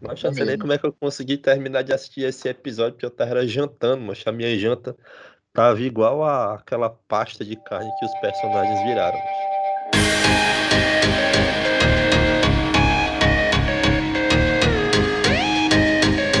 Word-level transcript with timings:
Mas 0.00 0.22
não 0.22 0.32
sei 0.32 0.44
nem 0.44 0.58
como 0.58 0.72
é 0.72 0.78
que 0.78 0.86
eu 0.86 0.92
consegui 0.92 1.36
terminar 1.36 1.82
de 1.82 1.92
assistir 1.92 2.22
esse 2.22 2.48
episódio, 2.48 2.92
porque 2.92 3.06
eu 3.06 3.10
tava 3.10 3.44
jantando, 3.46 4.02
mas 4.02 4.22
a 4.24 4.30
minha 4.30 4.56
janta 4.56 4.96
tava 5.52 5.80
igual 5.80 6.22
a 6.22 6.54
aquela 6.54 6.88
pasta 7.08 7.44
de 7.44 7.56
carne 7.56 7.90
que 7.98 8.06
os 8.06 8.14
personagens 8.20 8.80
viraram. 8.84 9.18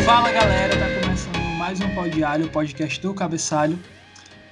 Fala 0.04 0.30
galera, 0.30 0.74
tá 0.78 1.00
começando 1.00 1.58
mais 1.58 1.80
um 1.80 1.94
Pod 1.96 2.24
Alho, 2.24 2.46
o 2.46 2.50
podcast 2.50 3.00
do 3.00 3.12
Cabeçalho. 3.12 3.78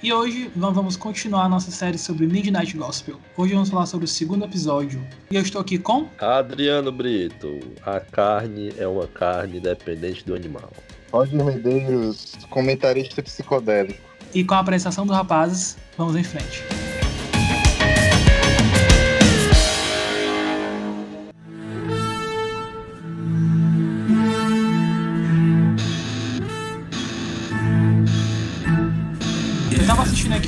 E 0.01 0.13
hoje 0.13 0.51
nós 0.55 0.75
vamos 0.75 0.95
continuar 0.95 1.45
a 1.45 1.49
nossa 1.49 1.71
série 1.71 1.97
sobre 1.97 2.27
Midnight 2.27 2.77
Gospel. 2.77 3.19
Hoje 3.35 3.55
vamos 3.55 3.69
falar 3.69 3.87
sobre 3.87 4.05
o 4.05 4.07
segundo 4.07 4.45
episódio. 4.45 5.03
E 5.31 5.35
eu 5.35 5.41
estou 5.41 5.59
aqui 5.59 5.79
com. 5.79 6.07
Adriano 6.19 6.91
Brito. 6.91 7.59
A 7.83 7.99
carne 7.99 8.71
é 8.77 8.87
uma 8.87 9.07
carne 9.07 9.59
dependente 9.59 10.23
do 10.23 10.35
animal. 10.35 10.71
Roger 11.11 11.43
Medeiros, 11.43 12.37
comentarista 12.51 13.23
psicodélico. 13.23 13.99
E 14.35 14.43
com 14.43 14.53
a 14.53 14.59
apresentação 14.59 15.03
dos 15.03 15.15
rapazes, 15.15 15.77
vamos 15.97 16.15
em 16.15 16.23
frente. 16.23 16.63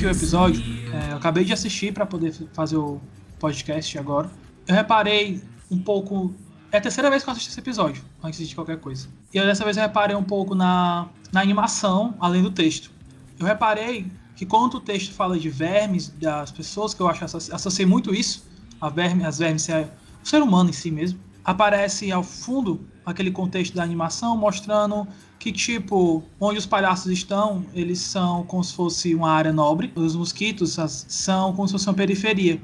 Aqui 0.00 0.06
o 0.06 0.10
episódio, 0.10 0.62
é, 0.94 1.12
eu 1.12 1.16
acabei 1.18 1.44
de 1.44 1.52
assistir 1.52 1.92
para 1.92 2.06
poder 2.06 2.32
fazer 2.54 2.78
o 2.78 2.98
podcast 3.38 3.98
agora. 3.98 4.30
Eu 4.66 4.74
reparei 4.74 5.42
um 5.70 5.78
pouco. 5.78 6.34
É 6.72 6.78
a 6.78 6.80
terceira 6.80 7.10
vez 7.10 7.22
que 7.22 7.28
eu 7.28 7.32
assisto 7.32 7.50
esse 7.50 7.60
episódio, 7.60 8.02
antes 8.22 8.48
de 8.48 8.54
qualquer 8.54 8.78
coisa. 8.78 9.08
E 9.34 9.36
eu, 9.36 9.44
dessa 9.44 9.62
vez 9.62 9.76
eu 9.76 9.82
reparei 9.82 10.16
um 10.16 10.22
pouco 10.22 10.54
na, 10.54 11.06
na 11.30 11.42
animação, 11.42 12.14
além 12.18 12.42
do 12.42 12.50
texto. 12.50 12.90
Eu 13.38 13.44
reparei 13.44 14.10
que 14.36 14.46
quando 14.46 14.76
o 14.76 14.80
texto 14.80 15.12
fala 15.12 15.38
de 15.38 15.50
vermes, 15.50 16.08
das 16.08 16.50
pessoas, 16.50 16.94
que 16.94 17.02
eu 17.02 17.06
acho 17.06 17.22
associei 17.52 17.84
muito 17.84 18.14
isso, 18.14 18.48
a 18.80 18.88
verme, 18.88 19.26
as 19.26 19.38
vermes, 19.38 19.68
é 19.68 19.86
o 20.24 20.26
ser 20.26 20.40
humano 20.40 20.70
em 20.70 20.72
si 20.72 20.90
mesmo, 20.90 21.20
aparece 21.44 22.10
ao 22.10 22.22
fundo 22.22 22.88
aquele 23.04 23.30
contexto 23.30 23.74
da 23.74 23.82
animação 23.82 24.34
mostrando 24.34 25.06
que 25.40 25.50
tipo, 25.50 26.22
onde 26.38 26.58
os 26.58 26.66
palhaços 26.66 27.10
estão, 27.10 27.64
eles 27.74 27.98
são 27.98 28.44
como 28.44 28.62
se 28.62 28.74
fosse 28.74 29.14
uma 29.14 29.32
área 29.32 29.52
nobre, 29.52 29.90
os 29.96 30.14
mosquitos 30.14 30.76
são 31.08 31.54
como 31.54 31.66
se 31.66 31.72
fosse 31.72 31.88
uma 31.88 31.94
periferia. 31.94 32.60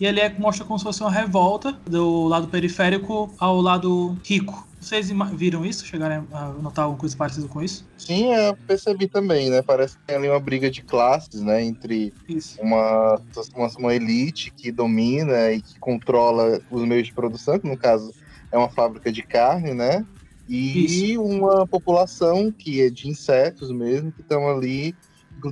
E 0.00 0.04
ele 0.04 0.20
é, 0.20 0.28
mostra 0.36 0.64
como 0.64 0.78
se 0.78 0.84
fosse 0.84 1.00
uma 1.00 1.10
revolta 1.10 1.72
do 1.88 2.26
lado 2.26 2.48
periférico 2.48 3.32
ao 3.38 3.60
lado 3.60 4.18
rico. 4.24 4.66
Vocês 4.80 5.10
viram 5.32 5.64
isso? 5.64 5.84
Chegaram 5.84 6.26
a 6.32 6.48
notar 6.50 6.84
alguma 6.84 7.00
coisa 7.00 7.16
parecida 7.16 7.48
com 7.48 7.62
isso? 7.62 7.84
Sim, 7.96 8.32
eu 8.32 8.56
percebi 8.66 9.08
também, 9.08 9.50
né? 9.50 9.60
Parece 9.60 9.96
que 9.96 10.04
tem 10.04 10.16
ali 10.16 10.28
uma 10.28 10.38
briga 10.38 10.70
de 10.70 10.82
classes, 10.82 11.40
né? 11.40 11.64
Entre 11.64 12.12
uma, 12.60 13.20
uma, 13.56 13.68
uma, 13.76 13.94
elite 13.94 14.52
que 14.56 14.70
domina 14.70 15.52
e 15.52 15.60
que 15.60 15.78
controla 15.80 16.60
os 16.70 16.82
meios 16.84 17.08
de 17.08 17.12
produção, 17.12 17.58
que 17.58 17.68
no 17.68 17.76
caso 17.76 18.12
é 18.52 18.58
uma 18.58 18.68
fábrica 18.68 19.10
de 19.10 19.22
carne, 19.22 19.74
né? 19.74 20.06
E 20.48 21.12
Isso. 21.12 21.22
uma 21.22 21.66
população 21.66 22.50
que 22.50 22.80
é 22.80 22.88
de 22.88 23.06
insetos 23.08 23.70
mesmo, 23.70 24.10
que 24.10 24.22
estão 24.22 24.48
ali. 24.48 24.94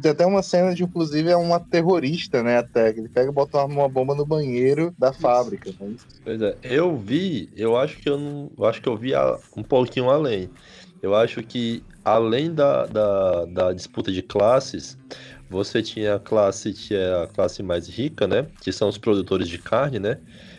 Tem 0.01 0.11
até 0.11 0.27
uma 0.27 0.43
cena 0.43 0.75
de, 0.75 0.83
inclusive, 0.83 1.29
é 1.29 1.37
uma 1.37 1.61
terrorista, 1.61 2.43
né? 2.43 2.59
Até. 2.59 2.89
Ele 2.89 3.09
pega 3.09 3.31
e 3.31 3.35
bota 3.35 3.65
uma 3.65 3.89
bomba 3.89 4.15
no 4.15 4.27
banheiro 4.27 4.93
da 4.99 5.13
fábrica. 5.13 5.73
Né? 5.79 5.95
Pois 6.25 6.43
é, 6.43 6.57
eu 6.65 6.97
vi, 6.97 7.51
eu 7.55 7.77
acho 7.77 7.99
que 7.99 8.09
eu 8.09 8.19
não. 8.19 8.51
Eu 8.59 8.65
acho 8.65 8.81
que 8.81 8.89
eu 8.89 8.97
vi 8.97 9.13
um 9.57 9.63
pouquinho 9.63 10.11
além. 10.11 10.51
Eu 11.03 11.15
acho 11.15 11.43
que 11.43 11.85
além 12.05 12.53
da, 12.53 12.87
da, 12.87 13.45
da 13.45 13.73
disputa 13.73 14.11
de 14.11 14.23
classes, 14.23 14.99
você 15.49 15.83
tinha 15.83 16.17
a 16.17 16.21
classe 16.21 16.73
que 16.73 16.95
é 16.95 17.23
a 17.23 17.27
classe 17.27 17.63
mais 17.63 17.89
rica, 17.89 18.27
né? 18.27 18.47
Que 18.61 18.73
são 18.73 18.89
os 18.89 18.99
produtores 18.99 19.49
de 19.49 19.59
carne, 19.59 19.99
né? 19.99 20.19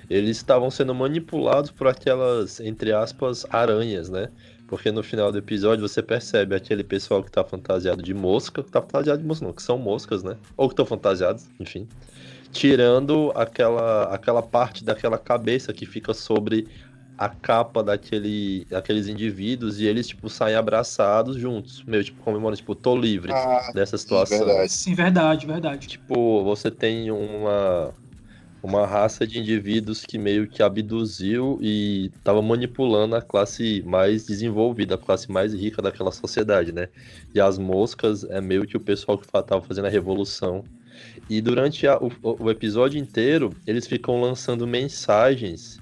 Eles 0.09 0.37
estavam 0.37 0.71
sendo 0.71 0.95
manipulados 0.95 1.71
por 1.71 1.87
aquelas, 1.87 2.59
entre 2.59 2.93
aspas, 2.93 3.45
aranhas, 3.49 4.09
né? 4.09 4.29
Porque 4.67 4.91
no 4.91 5.01
final 5.01 5.31
do 5.31 5.37
episódio 5.37 5.87
você 5.87 6.03
percebe 6.03 6.55
aquele 6.55 6.83
pessoal 6.83 7.23
que 7.23 7.31
tá 7.31 7.43
fantasiado 7.43 8.01
de 8.01 8.13
mosca, 8.13 8.63
que 8.63 8.71
tá 8.71 8.81
fantasiado 8.81 9.21
de 9.21 9.27
mosca 9.27 9.45
não, 9.45 9.53
que 9.53 9.61
são 9.61 9.77
moscas, 9.77 10.23
né? 10.23 10.35
Ou 10.55 10.67
que 10.67 10.73
estão 10.73 10.85
fantasiados, 10.85 11.47
enfim. 11.59 11.87
Tirando 12.51 13.31
aquela, 13.35 14.13
aquela 14.13 14.41
parte 14.41 14.83
daquela 14.83 15.17
cabeça 15.17 15.73
que 15.73 15.85
fica 15.85 16.13
sobre 16.13 16.67
a 17.17 17.29
capa 17.29 17.83
daquele, 17.83 18.65
daqueles 18.69 19.07
indivíduos 19.07 19.79
e 19.79 19.85
eles, 19.85 20.07
tipo, 20.07 20.29
saem 20.29 20.55
abraçados 20.55 21.37
juntos, 21.37 21.83
meio, 21.85 22.03
tipo, 22.03 22.21
comemorando, 22.21 22.57
tipo, 22.57 22.75
tô 22.75 22.95
livre 22.95 23.33
ah, 23.33 23.71
dessa 23.73 23.97
situação. 23.97 24.37
Sim 24.37 24.45
verdade. 24.45 24.71
sim, 24.71 24.93
verdade, 24.93 25.47
verdade. 25.47 25.87
Tipo, 25.87 26.43
você 26.43 26.69
tem 26.69 27.09
uma, 27.09 27.93
uma 28.61 28.85
raça 28.85 29.25
de 29.25 29.39
indivíduos 29.39 30.03
que 30.03 30.17
meio 30.17 30.47
que 30.47 30.63
abduziu 30.63 31.59
e 31.61 32.11
estava 32.15 32.41
manipulando 32.41 33.15
a 33.15 33.21
classe 33.21 33.83
mais 33.85 34.25
desenvolvida, 34.25 34.95
a 34.95 34.97
classe 34.97 35.31
mais 35.31 35.53
rica 35.53 35.81
daquela 35.81 36.11
sociedade, 36.11 36.71
né? 36.71 36.89
E 37.33 37.39
as 37.39 37.57
moscas 37.57 38.23
é 38.23 38.41
meio 38.41 38.65
que 38.65 38.75
o 38.75 38.79
pessoal 38.79 39.17
que 39.17 39.25
estava 39.25 39.61
fazendo 39.61 39.85
a 39.85 39.89
revolução. 39.89 40.63
E 41.29 41.41
durante 41.41 41.87
a, 41.87 41.97
o, 41.97 42.11
o, 42.21 42.49
episódio 42.49 42.99
inteiro, 42.99 43.53
eles 43.65 43.85
ficam 43.85 44.19
lançando 44.19 44.65
mensagens 44.65 45.79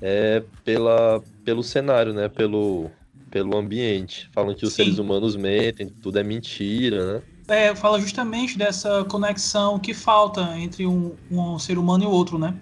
é, 0.00 0.42
pela, 0.64 1.22
pelo 1.44 1.62
cenário, 1.62 2.12
né? 2.12 2.28
Pelo, 2.28 2.90
pelo 3.30 3.56
ambiente, 3.56 4.28
falando 4.32 4.56
que 4.56 4.64
os 4.64 4.72
Sim. 4.72 4.84
seres 4.84 4.98
humanos 4.98 5.36
mentem, 5.36 5.88
tudo 5.88 6.18
é 6.18 6.24
mentira, 6.24 7.14
né? 7.14 7.22
É, 7.48 7.74
fala 7.74 8.00
justamente 8.00 8.58
dessa 8.58 9.04
conexão 9.04 9.78
que 9.78 9.94
falta 9.94 10.56
entre 10.58 10.86
um, 10.86 11.14
um 11.30 11.58
ser 11.58 11.78
humano 11.78 12.04
e 12.04 12.06
o 12.06 12.10
outro, 12.10 12.38
né? 12.38 12.54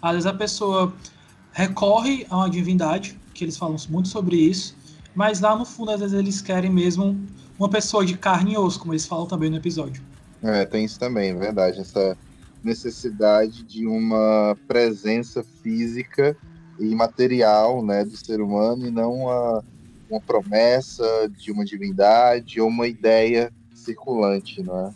Às 0.00 0.12
vezes 0.12 0.26
a 0.26 0.34
pessoa 0.34 0.92
recorre 1.52 2.26
a 2.28 2.36
uma 2.36 2.50
divindade, 2.50 3.18
que 3.32 3.44
eles 3.44 3.56
falam 3.56 3.76
muito 3.88 4.08
sobre 4.08 4.36
isso, 4.36 4.76
mas 5.14 5.40
lá 5.40 5.56
no 5.56 5.64
fundo, 5.64 5.92
às 5.92 6.00
vezes, 6.00 6.18
eles 6.18 6.42
querem 6.42 6.70
mesmo 6.70 7.18
uma 7.58 7.68
pessoa 7.68 8.04
de 8.04 8.16
carne 8.16 8.54
e 8.54 8.58
osso, 8.58 8.80
como 8.80 8.92
eles 8.92 9.06
falam 9.06 9.26
também 9.26 9.48
no 9.48 9.56
episódio. 9.56 10.02
É, 10.42 10.66
tem 10.66 10.84
isso 10.84 10.98
também, 10.98 11.30
é 11.30 11.34
verdade. 11.34 11.80
Essa 11.80 12.16
necessidade 12.62 13.62
de 13.62 13.86
uma 13.86 14.56
presença 14.66 15.44
física 15.62 16.36
e 16.78 16.94
material 16.94 17.84
né, 17.84 18.04
do 18.04 18.16
ser 18.16 18.40
humano 18.40 18.86
e 18.86 18.90
não 18.90 19.12
uma, 19.12 19.64
uma 20.10 20.20
promessa 20.20 21.04
de 21.38 21.52
uma 21.52 21.64
divindade 21.64 22.60
ou 22.60 22.68
uma 22.68 22.88
ideia 22.88 23.52
circulante, 23.84 24.62
não 24.62 24.86
é? 24.86 24.90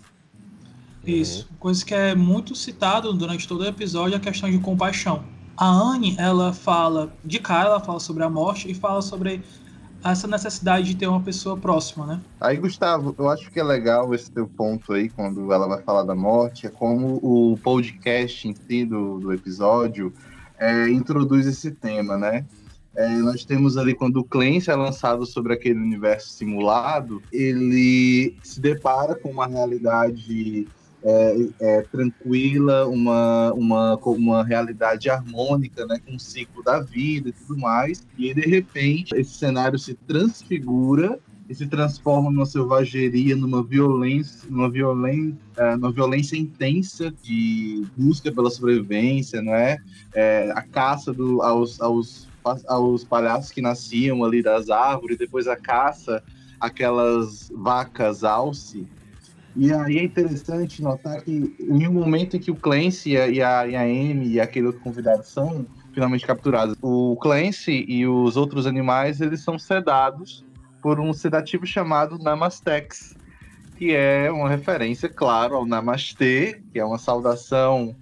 Isso, 1.05 1.49
uhum. 1.51 1.57
coisa 1.59 1.85
que 1.85 1.95
é 1.95 2.15
muito 2.15 2.55
citado 2.55 3.13
durante 3.13 3.47
todo 3.49 3.63
o 3.63 3.67
episódio, 3.67 4.17
a 4.17 4.21
questão 4.21 4.51
de 4.51 4.59
compaixão. 4.59 5.25
A 5.57 5.67
Anne, 5.67 6.15
ela 6.19 6.53
fala, 6.53 7.13
de 7.25 7.39
cara, 7.39 7.71
ela 7.71 7.81
fala 7.81 7.99
sobre 7.99 8.23
a 8.23 8.31
morte 8.31 8.71
e 8.71 8.75
fala 8.75 9.01
sobre 9.03 9.43
essa 10.05 10.29
necessidade 10.29 10.87
de 10.87 10.95
ter 10.95 11.07
uma 11.07 11.21
pessoa 11.21 11.57
próxima, 11.57 12.07
né? 12.07 12.21
Aí, 12.41 12.57
Gustavo, 12.57 13.15
eu 13.19 13.29
acho 13.29 13.51
que 13.51 13.59
é 13.59 13.65
legal 13.65 14.15
esse 14.15 14.31
teu 14.31 14.47
ponto 14.47 14.93
aí, 14.93 15.09
quando 15.09 15.53
ela 15.53 15.67
vai 15.67 15.83
falar 15.83 16.05
da 16.05 16.15
morte, 16.15 16.67
é 16.67 16.71
como 16.71 17.19
o 17.23 17.59
podcast 17.59 18.47
em 18.47 18.55
si 18.55 18.85
do, 18.85 19.19
do 19.19 19.33
episódio 19.33 20.13
é, 20.59 20.89
introduz 20.91 21.47
esse 21.47 21.71
tema, 21.71 22.17
né? 22.17 22.45
É, 22.99 23.09
nós 23.19 23.45
temos 23.45 23.77
ali 23.77 23.95
quando 23.95 24.17
o 24.17 24.25
Clancy 24.25 24.73
é 24.73 24.75
lançado 24.75 25.25
sobre 25.25 25.53
aquele 25.53 25.79
universo 25.79 26.31
simulado, 26.31 27.23
ele 27.33 28.35
se 28.43 28.61
depara 28.61 29.15
com 29.15 29.31
uma 29.31 29.47
realidade 29.47 30.67
é, 31.05 31.49
é, 31.61 31.83
tranquila, 31.83 32.89
uma, 32.89 33.53
uma, 33.53 33.95
uma 33.95 34.45
realidade 34.45 35.09
harmônica, 35.09 35.87
né, 35.87 36.01
com 36.05 36.17
o 36.17 36.19
ciclo 36.19 36.61
da 36.65 36.81
vida 36.81 37.29
e 37.29 37.33
tudo 37.33 37.57
mais. 37.57 38.05
E 38.19 38.35
de 38.35 38.41
repente 38.41 39.15
esse 39.15 39.31
cenário 39.31 39.79
se 39.79 39.95
transfigura 39.95 41.21
e 41.49 41.55
se 41.55 41.69
transforma 41.69 42.33
numa 42.33 42.47
selvageria, 42.47 43.37
numa 43.37 43.63
violência, 43.63 44.41
numa 44.51 44.69
violência, 44.69 45.39
é, 45.57 45.77
numa 45.77 45.93
violência 45.93 46.37
intensa 46.37 47.15
de 47.23 47.87
busca 47.97 48.33
pela 48.33 48.51
sobrevivência, 48.51 49.41
não 49.41 49.55
é? 49.55 49.79
é 50.13 50.51
a 50.51 50.63
caça 50.63 51.13
do, 51.13 51.41
aos, 51.43 51.81
aos 51.81 52.28
aos 52.67 53.05
palhaços 53.05 53.51
que 53.51 53.61
nasciam 53.61 54.25
ali 54.25 54.43
das 54.43 54.71
árvores, 54.71 55.19
depois 55.19 55.47
a 55.47 55.57
caça 55.57 56.23
aquelas 56.61 57.51
vacas 57.55 58.25
alce. 58.25 58.87
E 59.57 59.73
aí 59.73 59.99
é 59.99 60.05
interessante 60.05 60.83
notar 60.83 61.23
que 61.23 61.55
em 61.59 61.89
um 61.89 61.93
momento 61.93 62.37
em 62.37 62.41
que 62.41 62.51
o 62.51 62.57
Clancy 62.57 63.11
e 63.11 63.19
a, 63.43 63.67
e 63.67 63.75
a, 63.77 63.83
Amy 63.83 64.29
e 64.29 64.41
aquele 64.41 64.67
outro 64.67 64.81
convidado 64.81 65.25
são 65.25 65.67
finalmente 65.93 66.25
capturados, 66.27 66.77
o 66.81 67.17
Clancy 67.17 67.85
e 67.89 68.07
os 68.07 68.37
outros 68.37 68.67
animais 68.67 69.21
eles 69.21 69.41
são 69.41 69.59
sedados 69.59 70.45
por 70.81 71.01
um 71.01 71.13
sedativo 71.13 71.67
chamado 71.67 72.19
Namastex, 72.19 73.17
que 73.77 73.93
é 73.93 74.31
uma 74.31 74.49
referência, 74.49 75.09
claro, 75.09 75.57
ao 75.57 75.67
Namastê, 75.67 76.61
que 76.73 76.79
é 76.79 76.85
uma 76.85 76.99
saudação 76.99 77.97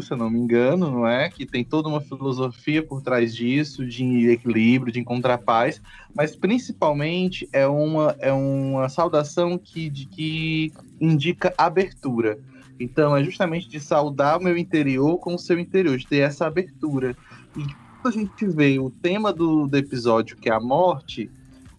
se 0.00 0.12
eu 0.12 0.16
não 0.16 0.30
me 0.30 0.38
engano, 0.38 0.90
não 0.90 1.06
é? 1.06 1.28
Que 1.28 1.44
tem 1.44 1.64
toda 1.64 1.88
uma 1.88 2.00
filosofia 2.00 2.82
por 2.82 3.02
trás 3.02 3.34
disso, 3.34 3.86
de 3.86 4.30
equilíbrio, 4.30 4.92
de 4.92 5.00
encontrar 5.00 5.38
paz, 5.38 5.82
mas 6.14 6.36
principalmente 6.36 7.48
é 7.52 7.66
uma, 7.66 8.16
é 8.20 8.32
uma 8.32 8.88
saudação 8.88 9.58
que, 9.58 9.90
de, 9.90 10.06
que 10.06 10.72
indica 11.00 11.52
abertura. 11.58 12.38
Então 12.78 13.16
é 13.16 13.24
justamente 13.24 13.68
de 13.68 13.80
saudar 13.80 14.38
o 14.38 14.42
meu 14.42 14.56
interior 14.56 15.18
com 15.18 15.34
o 15.34 15.38
seu 15.38 15.58
interior, 15.58 15.96
de 15.96 16.06
ter 16.06 16.18
essa 16.18 16.46
abertura. 16.46 17.16
E 17.56 17.64
quando 18.00 18.14
a 18.14 18.18
gente 18.18 18.46
vê 18.46 18.78
o 18.78 18.90
tema 18.90 19.32
do, 19.32 19.66
do 19.66 19.76
episódio, 19.76 20.36
que 20.36 20.48
é 20.48 20.52
a 20.52 20.60
morte, 20.60 21.30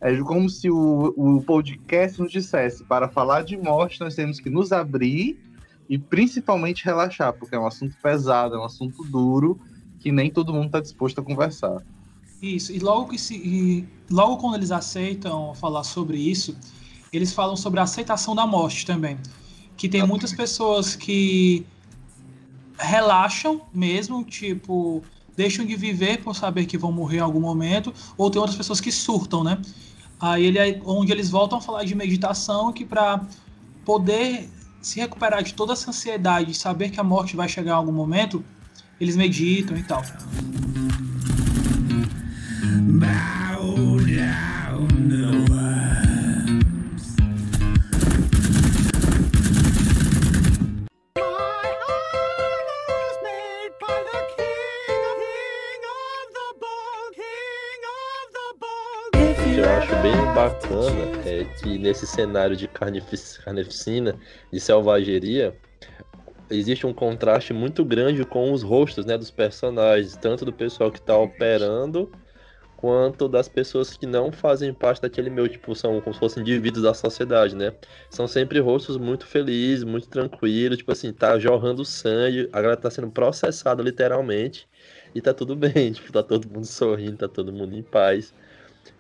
é 0.01 0.15
como 0.17 0.49
se 0.49 0.69
o, 0.69 1.13
o 1.15 1.41
podcast 1.41 2.19
nos 2.21 2.31
dissesse: 2.31 2.83
para 2.83 3.07
falar 3.07 3.43
de 3.43 3.55
morte, 3.57 3.99
nós 3.99 4.15
temos 4.15 4.39
que 4.39 4.49
nos 4.49 4.71
abrir 4.71 5.46
e 5.89 5.98
principalmente 5.98 6.84
relaxar, 6.84 7.34
porque 7.34 7.56
é 7.56 7.60
um 7.60 7.66
assunto 7.66 7.95
pesado, 8.01 8.56
é 8.56 8.60
um 8.60 8.66
assunto 8.66 9.04
duro 9.04 9.60
que 10.00 10.12
nem 10.12 10.30
todo 10.30 10.54
mundo 10.54 10.68
está 10.68 10.80
disposto 10.80 11.19
a 11.19 11.24
conversar. 11.24 11.81
Isso, 12.42 12.72
e 12.72 12.80
logo, 12.80 13.10
que 13.10 13.18
se, 13.18 13.36
e 13.36 13.88
logo 14.10 14.38
quando 14.38 14.56
eles 14.56 14.72
aceitam 14.72 15.56
falar 15.56 15.84
sobre 15.84 16.18
isso, 16.18 16.56
eles 17.12 17.34
falam 17.34 17.56
sobre 17.56 17.80
a 17.80 17.84
aceitação 17.84 18.36
da 18.36 18.45
morte 18.45 18.86
também. 18.86 19.18
Que 19.75 19.89
tem 19.89 20.06
muitas 20.06 20.34
pessoas 20.34 20.95
que 20.95 21.66
relaxam 22.78 23.62
mesmo, 23.74 24.24
tipo, 24.24 25.01
deixam 25.36 25.66
de 25.66 25.75
viver 25.75 26.24
por 26.24 26.36
saber 26.36 26.66
que 26.66 26.78
vão 26.78 26.92
morrer 26.92 27.18
em 27.18 27.22
algum 27.22 27.39
momento, 27.39 27.94
ou 28.16 28.30
tem 28.30 28.39
outras 28.39 28.57
pessoas 28.57 28.80
que 28.80 28.92
surtam, 28.92 29.44
né? 29.44 29.60
Aí 30.19 30.45
ele 30.45 30.81
onde 30.86 31.12
eles 31.12 31.30
voltam 31.30 31.57
a 31.60 31.62
falar 31.62 31.84
de 31.84 31.95
meditação, 31.95 32.72
que 32.72 32.86
para 32.86 33.25
poder 33.86 34.50
se 34.88 35.01
recuperar 35.01 35.44
de 35.44 35.54
toda 35.54 35.74
essa 35.74 35.89
ansiedade, 35.89 36.54
saber 36.54 36.89
que 36.89 37.00
a 37.00 37.04
morte 37.04 37.36
vai 37.36 37.50
chegar 37.50 37.72
em 37.72 37.75
algum 37.75 37.92
momento, 37.92 38.44
eles 39.01 39.18
meditam 39.18 39.78
e 39.78 39.84
tal. 39.84 40.01
Bow 43.00 44.00
down, 44.00 44.56
bacana 60.33 61.21
é 61.25 61.45
que 61.59 61.77
nesse 61.77 62.06
cenário 62.06 62.56
de 62.56 62.68
carnificina, 62.68 64.15
de 64.51 64.59
selvageria, 64.59 65.56
existe 66.50 66.85
um 66.85 66.94
contraste 66.94 67.53
muito 67.53 67.83
grande 67.83 68.24
com 68.25 68.51
os 68.51 68.63
rostos 68.63 69.06
né, 69.06 69.18
dos 69.18 69.31
personagens, 69.31 70.15
tanto 70.18 70.45
do 70.45 70.53
pessoal 70.53 70.91
que 70.91 71.00
está 71.00 71.18
operando, 71.18 72.12
quanto 72.77 73.27
das 73.27 73.47
pessoas 73.47 73.97
que 73.97 74.06
não 74.06 74.31
fazem 74.31 74.74
parte 74.74 75.01
daquele 75.01 75.29
meio, 75.29 75.47
tipo, 75.47 75.74
são 75.75 76.00
como 76.00 76.13
se 76.13 76.19
fossem 76.19 76.41
indivíduos 76.41 76.83
da 76.83 76.94
sociedade, 76.94 77.56
né? 77.56 77.74
São 78.09 78.27
sempre 78.27 78.59
rostos 78.59 78.97
muito 78.97 79.25
felizes, 79.25 79.83
muito 79.83 80.07
tranquilos, 80.07 80.77
tipo 80.77 80.91
assim, 80.91 81.12
tá 81.12 81.39
jorrando 81.39 81.83
sangue, 81.83 82.47
a 82.53 82.62
galera 82.62 82.79
tá 82.79 82.91
sendo 82.91 83.09
processada 83.09 83.81
literalmente, 83.81 84.68
e 85.15 85.21
tá 85.21 85.33
tudo 85.33 85.56
bem, 85.56 85.91
tipo, 85.91 86.12
tá 86.12 86.21
todo 86.21 86.47
mundo 86.47 86.65
sorrindo, 86.65 87.18
tá 87.18 87.27
todo 87.27 87.51
mundo 87.51 87.75
em 87.75 87.83
paz 87.83 88.33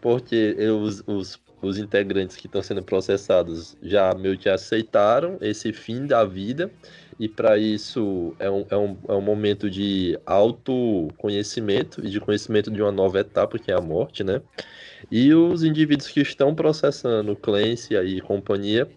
porque 0.01 0.55
os, 0.69 1.03
os, 1.07 1.39
os 1.61 1.77
integrantes 1.77 2.35
que 2.35 2.47
estão 2.47 2.61
sendo 2.61 2.83
processados 2.83 3.77
já 3.81 4.13
meio 4.13 4.37
que 4.37 4.49
aceitaram 4.49 5.37
esse 5.41 5.73
fim 5.73 6.05
da 6.05 6.23
vida, 6.23 6.71
e 7.19 7.27
para 7.27 7.57
isso 7.57 8.35
é 8.37 8.49
um, 8.49 8.65
é, 8.69 8.77
um, 8.77 8.97
é 9.07 9.13
um 9.13 9.21
momento 9.21 9.69
de 9.69 10.19
autoconhecimento 10.25 12.05
e 12.05 12.09
de 12.09 12.19
conhecimento 12.19 12.69
de 12.69 12.81
uma 12.81 12.91
nova 12.91 13.19
etapa, 13.19 13.57
que 13.57 13.71
é 13.71 13.75
a 13.75 13.81
morte, 13.81 14.23
né? 14.23 14.41
E 15.11 15.33
os 15.33 15.63
indivíduos 15.63 16.09
que 16.09 16.21
estão 16.21 16.53
processando 16.53 17.35
Clancy 17.35 17.95
e 17.95 18.21
companhia 18.21 18.87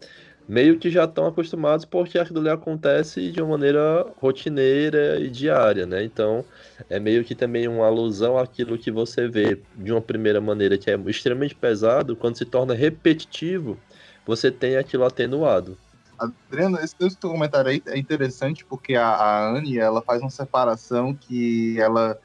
meio 0.51 0.81
que 0.81 0.91
já 0.91 1.05
estão 1.05 1.29
acostumados 1.29 1.85
porque 1.85 2.19
aquilo 2.19 2.41
ali 2.41 2.49
acontece 2.49 3.31
de 3.31 3.41
uma 3.41 3.53
maneira 3.53 4.05
rotineira 4.21 5.21
e 5.21 5.31
diária, 5.31 5.87
né? 5.87 6.03
Então 6.03 6.45
é 6.89 6.99
meio 6.99 7.25
que 7.25 7.37
também 7.37 7.69
uma 7.69 7.87
alusão 7.87 8.37
àquilo 8.37 8.77
que 8.77 8.91
você 8.91 9.29
vê 9.29 9.63
de 9.77 9.93
uma 9.93 10.01
primeira 10.01 10.41
maneira 10.41 10.77
que 10.77 10.91
é 10.91 10.99
extremamente 11.07 11.55
pesado, 11.55 12.17
quando 12.17 12.37
se 12.37 12.45
torna 12.45 12.75
repetitivo, 12.75 13.79
você 14.27 14.51
tem 14.51 14.77
aquilo 14.77 15.05
atenuado. 15.05 15.79
Adriano, 16.19 16.79
esse 16.81 16.97
teu 16.97 17.31
comentário 17.31 17.71
aí 17.71 17.81
é 17.87 17.97
interessante 17.97 18.65
porque 18.65 18.97
a, 18.97 19.07
a 19.07 19.51
Anne, 19.57 19.79
ela 19.79 20.03
faz 20.03 20.21
uma 20.21 20.31
separação 20.31 21.15
que 21.15 21.81
ela 21.81 22.19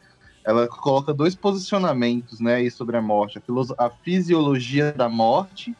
ela 0.43 0.67
coloca 0.67 1.11
dois 1.11 1.33
posicionamentos, 1.33 2.39
né, 2.39 2.67
sobre 2.69 2.97
a 2.97 3.01
morte, 3.01 3.39
a, 3.39 3.85
a 3.85 3.89
fisiologia 3.89 4.91
da 4.91 5.09
morte 5.09 5.75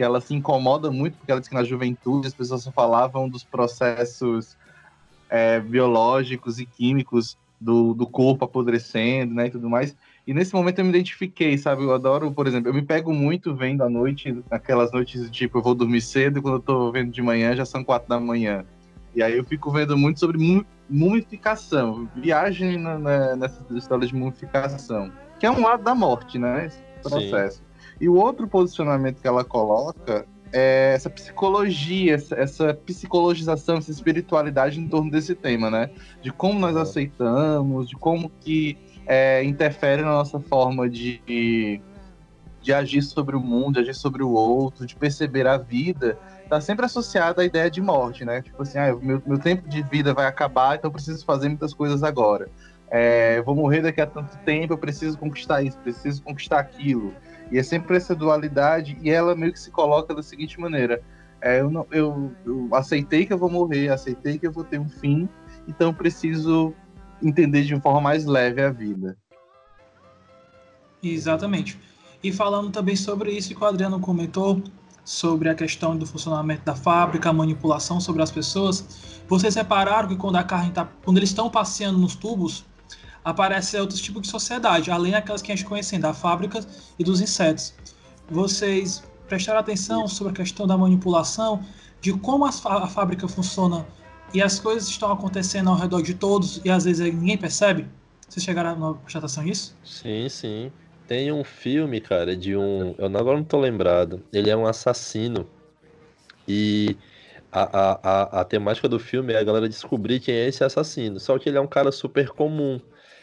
que 0.00 0.04
ela 0.04 0.18
se 0.18 0.32
incomoda 0.32 0.90
muito, 0.90 1.18
porque 1.18 1.30
ela 1.30 1.42
diz 1.42 1.46
que 1.50 1.54
na 1.54 1.62
juventude 1.62 2.26
as 2.26 2.32
pessoas 2.32 2.62
só 2.62 2.72
falavam 2.72 3.28
dos 3.28 3.44
processos 3.44 4.56
é, 5.28 5.60
biológicos 5.60 6.58
e 6.58 6.64
químicos 6.64 7.36
do, 7.60 7.92
do 7.92 8.06
corpo 8.06 8.46
apodrecendo, 8.46 9.34
né, 9.34 9.48
e 9.48 9.50
tudo 9.50 9.68
mais. 9.68 9.94
E 10.26 10.32
nesse 10.32 10.54
momento 10.54 10.78
eu 10.78 10.86
me 10.86 10.90
identifiquei, 10.90 11.58
sabe? 11.58 11.82
Eu 11.82 11.92
adoro, 11.92 12.32
por 12.32 12.46
exemplo, 12.46 12.70
eu 12.70 12.74
me 12.74 12.80
pego 12.80 13.12
muito 13.12 13.54
vendo 13.54 13.82
à 13.82 13.90
noite, 13.90 14.42
aquelas 14.50 14.90
noites 14.90 15.30
tipo, 15.30 15.58
eu 15.58 15.62
vou 15.62 15.74
dormir 15.74 16.00
cedo 16.00 16.38
e 16.38 16.42
quando 16.42 16.54
eu 16.54 16.60
tô 16.60 16.90
vendo 16.90 17.12
de 17.12 17.20
manhã 17.20 17.54
já 17.54 17.66
são 17.66 17.84
quatro 17.84 18.08
da 18.08 18.18
manhã. 18.18 18.64
E 19.14 19.22
aí 19.22 19.36
eu 19.36 19.44
fico 19.44 19.70
vendo 19.70 19.98
muito 19.98 20.18
sobre 20.18 20.64
mumificação, 20.88 22.08
viagem 22.16 22.78
na, 22.78 22.98
na, 22.98 23.36
nessa 23.36 23.62
história 23.74 24.06
de 24.06 24.14
mumificação, 24.14 25.12
que 25.38 25.44
é 25.44 25.50
um 25.50 25.60
lado 25.60 25.82
da 25.82 25.94
morte, 25.94 26.38
né? 26.38 26.64
Esse 26.64 26.82
processo. 27.02 27.58
Sim. 27.58 27.69
E 28.00 28.08
o 28.08 28.14
outro 28.14 28.48
posicionamento 28.48 29.20
que 29.20 29.28
ela 29.28 29.44
coloca 29.44 30.26
é 30.52 30.92
essa 30.94 31.10
psicologia, 31.10 32.14
essa 32.14 32.74
psicologização, 32.74 33.76
essa 33.76 33.90
espiritualidade 33.90 34.80
em 34.80 34.88
torno 34.88 35.10
desse 35.10 35.34
tema, 35.34 35.70
né? 35.70 35.90
De 36.22 36.32
como 36.32 36.58
nós 36.58 36.76
aceitamos, 36.76 37.88
de 37.88 37.96
como 37.96 38.30
que 38.40 38.76
é, 39.06 39.44
interfere 39.44 40.02
na 40.02 40.12
nossa 40.12 40.40
forma 40.40 40.88
de, 40.88 41.80
de 42.60 42.72
agir 42.72 43.02
sobre 43.02 43.36
o 43.36 43.40
mundo, 43.40 43.74
de 43.74 43.80
agir 43.80 43.94
sobre 43.94 44.22
o 44.22 44.30
outro, 44.30 44.86
de 44.86 44.96
perceber 44.96 45.46
a 45.46 45.56
vida, 45.56 46.18
tá 46.48 46.60
sempre 46.60 46.84
associada 46.84 47.42
à 47.42 47.44
ideia 47.44 47.70
de 47.70 47.80
morte, 47.80 48.24
né? 48.24 48.42
Tipo 48.42 48.62
assim, 48.62 48.78
ah, 48.78 48.94
meu, 48.96 49.22
meu 49.24 49.38
tempo 49.38 49.68
de 49.68 49.82
vida 49.82 50.12
vai 50.12 50.26
acabar, 50.26 50.76
então 50.76 50.88
eu 50.88 50.92
preciso 50.92 51.24
fazer 51.24 51.48
muitas 51.48 51.72
coisas 51.72 52.02
agora. 52.02 52.48
É, 52.90 53.40
vou 53.42 53.54
morrer 53.54 53.82
daqui 53.82 54.00
a 54.00 54.06
tanto 54.06 54.36
tempo, 54.38 54.72
eu 54.72 54.78
preciso 54.78 55.16
conquistar 55.16 55.62
isso, 55.62 55.78
preciso 55.78 56.22
conquistar 56.22 56.58
aquilo. 56.58 57.14
E 57.50 57.58
é 57.58 57.62
sempre 57.62 57.96
essa 57.96 58.14
dualidade, 58.14 58.96
e 59.02 59.10
ela 59.10 59.34
meio 59.34 59.52
que 59.52 59.60
se 59.60 59.70
coloca 59.70 60.14
da 60.14 60.22
seguinte 60.22 60.60
maneira: 60.60 61.02
é, 61.40 61.60
eu, 61.60 61.70
não, 61.70 61.86
eu, 61.90 62.32
eu 62.44 62.68
aceitei 62.72 63.26
que 63.26 63.32
eu 63.32 63.38
vou 63.38 63.50
morrer, 63.50 63.88
aceitei 63.88 64.38
que 64.38 64.46
eu 64.46 64.52
vou 64.52 64.64
ter 64.64 64.78
um 64.78 64.88
fim, 64.88 65.28
então 65.66 65.92
preciso 65.92 66.74
entender 67.22 67.62
de 67.62 67.74
uma 67.74 67.80
forma 67.80 68.00
mais 68.00 68.24
leve 68.24 68.62
a 68.62 68.70
vida. 68.70 69.16
Exatamente. 71.02 71.78
E 72.22 72.30
falando 72.32 72.70
também 72.70 72.94
sobre 72.94 73.32
isso 73.32 73.54
que 73.54 73.62
o 73.62 73.66
Adriano 73.66 73.98
comentou, 73.98 74.62
sobre 75.02 75.48
a 75.48 75.54
questão 75.54 75.96
do 75.96 76.06
funcionamento 76.06 76.64
da 76.64 76.74
fábrica, 76.74 77.30
a 77.30 77.32
manipulação 77.32 78.00
sobre 78.00 78.22
as 78.22 78.30
pessoas, 78.30 79.22
vocês 79.26 79.54
repararam 79.54 80.08
que 80.08 80.16
quando 80.16 80.36
a 80.36 80.44
carne 80.44 80.70
tá, 80.70 80.88
quando 81.04 81.16
eles 81.16 81.30
estão 81.30 81.48
passeando 81.48 81.98
nos 81.98 82.14
tubos, 82.14 82.64
aparecem 83.30 83.80
outros 83.80 84.00
tipos 84.00 84.22
de 84.22 84.28
sociedade, 84.28 84.90
além 84.90 85.12
daquelas 85.12 85.42
que 85.42 85.52
a 85.52 85.56
gente 85.56 85.66
conhece 85.66 85.96
da 85.98 86.12
fábrica 86.12 86.60
e 86.98 87.04
dos 87.04 87.20
insetos. 87.20 87.74
Vocês 88.28 89.02
prestaram 89.28 89.60
atenção 89.60 90.06
sobre 90.08 90.32
a 90.32 90.36
questão 90.36 90.66
da 90.66 90.76
manipulação, 90.76 91.64
de 92.00 92.12
como 92.12 92.44
a, 92.44 92.52
fábrica 92.52 93.28
funciona 93.28 93.86
e 94.32 94.42
as 94.42 94.58
coisas 94.58 94.88
estão 94.88 95.12
acontecendo 95.12 95.70
ao 95.70 95.76
redor 95.76 96.02
de 96.02 96.14
todos 96.14 96.60
e 96.64 96.70
às 96.70 96.84
vezes 96.84 97.12
ninguém 97.14 97.36
percebe? 97.36 97.86
Vocês 98.28 98.44
chegaram 98.44 98.90
a 98.90 98.94
prestar 98.94 99.18
atenção 99.18 99.42
nisso? 99.44 99.76
Sim, 99.84 100.28
sim. 100.28 100.72
Tem 101.06 101.32
um 101.32 101.42
filme, 101.42 102.00
cara, 102.00 102.36
de 102.36 102.56
um. 102.56 102.94
Eu 102.96 103.06
agora 103.06 103.36
não 103.36 103.42
tô 103.42 103.58
lembrado. 103.58 104.22
Ele 104.32 104.48
é 104.48 104.56
um 104.56 104.64
assassino. 104.64 105.44
E 106.46 106.96
a, 107.50 107.62
a, 107.62 108.00
a, 108.02 108.40
a 108.40 108.44
temática 108.44 108.88
do 108.88 109.00
filme 109.00 109.32
é 109.32 109.38
a 109.38 109.42
galera 109.42 109.68
descobrir 109.68 110.20
quem 110.20 110.34
é 110.34 110.46
esse 110.46 110.62
assassino. 110.62 111.18
Só 111.18 111.36
que 111.36 111.48
ele 111.48 111.58
é 111.58 111.60
um 111.60 111.66
cara 111.66 111.90
super 111.90 112.28
comum. 112.28 112.80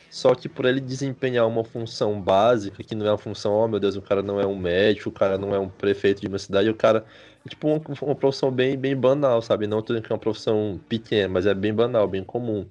Só 0.09 0.33
que 0.33 0.47
por 0.47 0.65
ele 0.65 0.79
desempenhar 0.79 1.47
uma 1.47 1.63
função 1.63 2.21
básica, 2.21 2.83
que 2.83 2.95
não 2.95 3.05
é 3.05 3.11
uma 3.11 3.17
função, 3.17 3.53
oh 3.53 3.67
meu 3.67 3.79
Deus, 3.79 3.95
o 3.95 4.01
cara 4.01 4.21
não 4.21 4.39
é 4.39 4.45
um 4.45 4.57
médico, 4.57 5.09
o 5.09 5.11
cara 5.11 5.37
não 5.37 5.53
é 5.53 5.59
um 5.59 5.69
prefeito 5.69 6.21
de 6.21 6.27
uma 6.27 6.39
cidade, 6.39 6.69
o 6.69 6.75
cara 6.75 7.05
é 7.45 7.49
tipo 7.49 7.67
uma, 7.67 7.81
uma 8.01 8.15
profissão 8.15 8.51
bem, 8.51 8.77
bem 8.77 8.95
banal, 8.95 9.41
sabe? 9.41 9.67
Não 9.67 9.81
tô 9.81 9.99
que 10.01 10.11
é 10.11 10.13
uma 10.15 10.19
profissão 10.19 10.79
pequena, 10.87 11.27
mas 11.27 11.45
é 11.45 11.53
bem 11.53 11.73
banal, 11.73 12.07
bem 12.07 12.23
comum. 12.23 12.65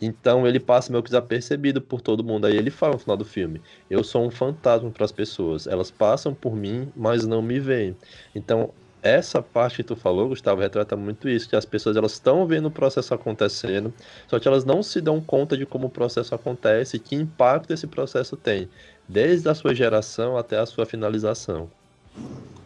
Então 0.00 0.46
ele 0.46 0.60
passa 0.60 0.90
meio 0.90 1.02
que 1.02 1.10
desapercebido 1.10 1.80
por 1.80 2.00
todo 2.00 2.24
mundo. 2.24 2.46
Aí 2.46 2.56
ele 2.56 2.70
fala 2.70 2.94
no 2.94 2.98
final 2.98 3.16
do 3.16 3.24
filme: 3.24 3.62
Eu 3.88 4.02
sou 4.02 4.26
um 4.26 4.30
fantasma 4.30 4.90
para 4.90 5.04
as 5.04 5.12
pessoas. 5.12 5.66
Elas 5.66 5.90
passam 5.90 6.34
por 6.34 6.54
mim, 6.54 6.92
mas 6.96 7.26
não 7.26 7.40
me 7.40 7.60
veem. 7.60 7.96
Então 8.34 8.70
essa 9.04 9.42
parte 9.42 9.76
que 9.76 9.84
tu 9.84 9.94
falou, 9.94 10.30
Gustavo, 10.30 10.62
retrata 10.62 10.96
muito 10.96 11.28
isso, 11.28 11.46
que 11.46 11.54
as 11.54 11.66
pessoas 11.66 11.94
elas 11.94 12.12
estão 12.12 12.46
vendo 12.46 12.68
o 12.68 12.70
processo 12.70 13.12
acontecendo, 13.12 13.92
só 14.26 14.40
que 14.40 14.48
elas 14.48 14.64
não 14.64 14.82
se 14.82 14.98
dão 14.98 15.20
conta 15.20 15.58
de 15.58 15.66
como 15.66 15.88
o 15.88 15.90
processo 15.90 16.34
acontece 16.34 16.98
que 16.98 17.14
impacto 17.14 17.70
esse 17.70 17.86
processo 17.86 18.34
tem, 18.34 18.66
desde 19.06 19.46
a 19.46 19.54
sua 19.54 19.74
geração 19.74 20.38
até 20.38 20.58
a 20.58 20.64
sua 20.64 20.86
finalização. 20.86 21.70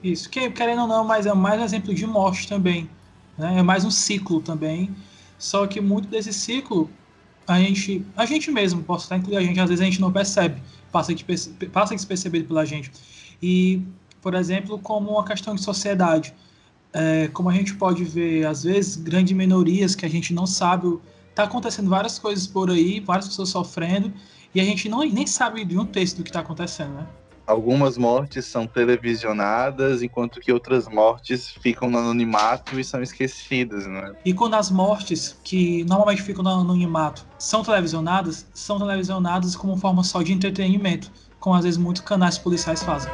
Isso, 0.03 0.31
que, 0.31 0.49
querendo 0.51 0.83
ou 0.83 0.87
não, 0.87 1.05
mas 1.05 1.27
é 1.27 1.35
mais 1.35 1.61
um 1.61 1.65
exemplo 1.65 1.93
de 1.93 2.07
morte 2.07 2.47
também. 2.47 2.89
Né? 3.37 3.59
É 3.59 3.63
mais 3.63 3.85
um 3.85 3.91
ciclo 3.91 4.41
também. 4.41 4.95
Só 5.37 5.67
que 5.67 5.81
muito 5.81 6.09
desse 6.09 6.33
ciclo, 6.33 6.89
a 7.49 7.59
gente, 7.59 8.05
a 8.17 8.25
gente 8.25 8.49
mesmo, 8.53 8.83
posso 8.85 9.05
estar 9.05 9.17
incluindo 9.17 9.41
a 9.41 9.43
gente, 9.43 9.59
às 9.59 9.69
vezes 9.69 9.83
a 9.83 9.85
gente 9.85 10.01
não 10.01 10.13
percebe, 10.13 10.63
passa, 10.93 11.13
de, 11.13 11.25
passa 11.73 11.97
despercebido 11.97 12.47
pela 12.47 12.65
gente. 12.65 12.93
E 13.43 13.83
por 14.21 14.35
exemplo, 14.35 14.79
como 14.79 15.13
uma 15.13 15.25
questão 15.25 15.55
de 15.55 15.63
sociedade. 15.63 16.35
É, 16.93 17.29
como 17.29 17.51
a 17.51 17.53
gente 17.53 17.75
pode 17.75 18.05
ver, 18.05 18.47
às 18.47 18.63
vezes, 18.63 18.97
grandes 18.97 19.37
minorias 19.37 19.95
que 19.95 20.07
a 20.07 20.09
gente 20.09 20.33
não 20.33 20.47
sabe. 20.47 20.99
Está 21.31 21.45
acontecendo 21.45 21.89
várias 21.89 22.19
coisas 22.19 22.47
por 22.47 22.71
aí, 22.71 23.01
várias 23.01 23.29
pessoas 23.29 23.51
sofrendo, 23.51 24.13
e 24.55 24.61
a 24.61 24.65
gente 24.65 24.89
não, 24.89 25.01
nem 25.01 25.27
sabe 25.27 25.65
de 25.65 25.79
um 25.79 25.85
texto 25.85 26.17
do 26.17 26.25
que 26.25 26.31
está 26.31 26.41
acontecendo, 26.41 26.95
né? 26.95 27.07
Algumas 27.47 27.97
mortes 27.97 28.45
são 28.45 28.67
televisionadas, 28.67 30.03
enquanto 30.03 30.39
que 30.39 30.53
outras 30.53 30.87
mortes 30.87 31.49
ficam 31.49 31.89
no 31.89 31.97
anonimato 31.97 32.79
e 32.79 32.85
são 32.85 33.03
esquecidas, 33.03 33.87
né? 33.87 34.13
E 34.23 34.35
quando 34.35 34.55
as 34.55 34.71
mortes, 34.71 35.39
que 35.43 35.83
normalmente 35.85 36.21
ficam 36.21 36.45
no 36.45 36.51
anonimato, 36.51 37.27
são 37.39 37.63
televisionadas, 37.63 38.47
são 38.53 38.79
televisionadas 38.79 39.57
como 39.57 39.79
forma 39.79 40.05
só 40.05 40.21
de 40.21 40.33
entretenimento, 40.35 41.11
como 41.41 41.57
às 41.57 41.65
vezes 41.65 41.79
muitos 41.79 42.03
canais 42.03 42.37
policiais 42.37 42.83
fazem. 42.83 43.11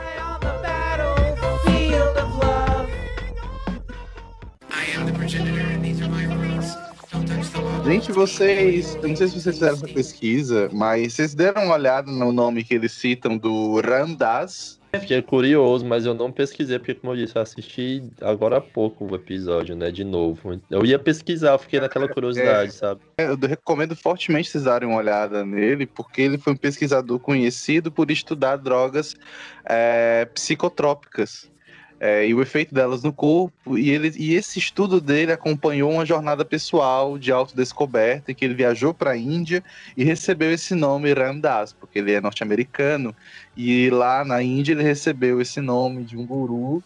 Gente, 7.84 8.12
vocês. 8.12 8.94
Eu 8.96 9.08
não 9.08 9.16
sei 9.16 9.26
se 9.28 9.40
vocês 9.40 9.54
fizeram 9.54 9.74
essa 9.74 9.88
pesquisa, 9.88 10.68
mas 10.70 11.14
vocês 11.14 11.34
deram 11.34 11.64
uma 11.64 11.74
olhada 11.74 12.10
no 12.10 12.30
nome 12.30 12.62
que 12.62 12.74
eles 12.74 12.92
citam 12.92 13.38
do 13.38 13.80
Randas. 13.80 14.78
Fiquei 15.00 15.22
curioso, 15.22 15.84
mas 15.84 16.04
eu 16.04 16.14
não 16.14 16.30
pesquisei, 16.30 16.78
porque, 16.78 16.94
como 16.94 17.14
eu 17.14 17.16
disse, 17.16 17.36
eu 17.36 17.42
assisti 17.42 18.02
agora 18.20 18.58
há 18.58 18.60
pouco 18.60 19.10
o 19.10 19.14
episódio, 19.14 19.74
né? 19.74 19.90
De 19.90 20.04
novo. 20.04 20.60
Eu 20.70 20.84
ia 20.84 20.98
pesquisar, 20.98 21.58
fiquei 21.58 21.80
naquela 21.80 22.06
curiosidade, 22.06 22.68
é, 22.68 22.72
sabe? 22.72 23.00
Eu 23.16 23.36
recomendo 23.36 23.96
fortemente 23.96 24.50
vocês 24.50 24.64
darem 24.64 24.88
uma 24.88 24.98
olhada 24.98 25.44
nele, 25.44 25.86
porque 25.86 26.20
ele 26.20 26.38
foi 26.38 26.52
um 26.52 26.56
pesquisador 26.56 27.18
conhecido 27.18 27.90
por 27.90 28.10
estudar 28.10 28.56
drogas 28.56 29.16
é, 29.64 30.26
psicotrópicas 30.26 31.52
é, 32.00 32.26
e 32.26 32.34
o 32.34 32.42
efeito 32.42 32.74
delas 32.74 33.02
no 33.02 33.12
corpo. 33.12 33.78
E, 33.78 33.90
ele, 33.90 34.12
e 34.16 34.34
esse 34.34 34.58
estudo 34.58 35.00
dele 35.00 35.32
acompanhou 35.32 35.90
uma 35.90 36.04
jornada 36.04 36.44
pessoal 36.44 37.18
de 37.18 37.32
autodescoberta, 37.32 38.32
em 38.32 38.34
que 38.34 38.44
ele 38.44 38.54
viajou 38.54 38.92
para 38.92 39.12
a 39.12 39.16
Índia 39.16 39.62
e 39.96 40.04
recebeu 40.04 40.52
esse 40.52 40.74
nome 40.74 41.12
Ramdas, 41.12 41.72
porque 41.72 41.98
ele 41.98 42.12
é 42.12 42.20
norte-americano. 42.20 43.14
E 43.56 43.90
lá 43.90 44.24
na 44.24 44.42
Índia 44.42 44.72
ele 44.72 44.82
recebeu 44.82 45.40
esse 45.40 45.60
nome 45.60 46.04
de 46.04 46.16
um 46.16 46.26
guru. 46.26 46.82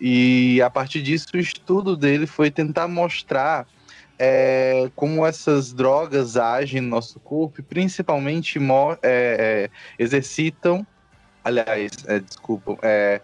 E 0.00 0.60
a 0.62 0.68
partir 0.68 1.02
disso, 1.02 1.28
o 1.34 1.38
estudo 1.38 1.96
dele 1.96 2.26
foi 2.26 2.50
tentar 2.50 2.86
mostrar 2.88 3.66
é, 4.18 4.90
como 4.94 5.26
essas 5.26 5.72
drogas 5.72 6.36
agem 6.36 6.80
no 6.80 6.88
nosso 6.88 7.20
corpo 7.20 7.62
principalmente 7.62 8.58
é, 8.58 9.00
é, 9.02 9.70
exercitam, 9.98 10.86
aliás, 11.44 11.92
é, 12.06 12.18
desculpa, 12.18 12.78
é, 12.82 13.20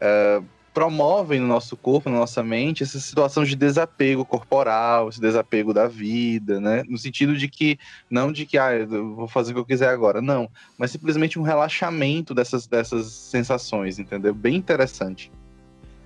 é, 0.00 0.42
promovem 0.72 1.40
no 1.40 1.46
nosso 1.46 1.76
corpo, 1.76 2.08
na 2.08 2.18
nossa 2.18 2.42
mente, 2.42 2.82
essa 2.82 3.00
situação 3.00 3.44
de 3.44 3.56
desapego 3.56 4.24
corporal, 4.24 5.08
esse 5.08 5.20
desapego 5.20 5.74
da 5.74 5.88
vida, 5.88 6.60
né? 6.60 6.82
No 6.88 6.96
sentido 6.96 7.36
de 7.36 7.48
que, 7.48 7.78
não 8.08 8.32
de 8.32 8.46
que, 8.46 8.56
ah, 8.56 8.72
eu 8.72 9.14
vou 9.14 9.28
fazer 9.28 9.50
o 9.50 9.54
que 9.54 9.60
eu 9.60 9.64
quiser 9.64 9.88
agora, 9.88 10.22
não, 10.22 10.48
mas 10.78 10.90
simplesmente 10.90 11.38
um 11.38 11.42
relaxamento 11.42 12.34
dessas, 12.34 12.66
dessas 12.66 13.06
sensações, 13.12 13.98
entendeu? 13.98 14.32
Bem 14.32 14.56
interessante. 14.56 15.30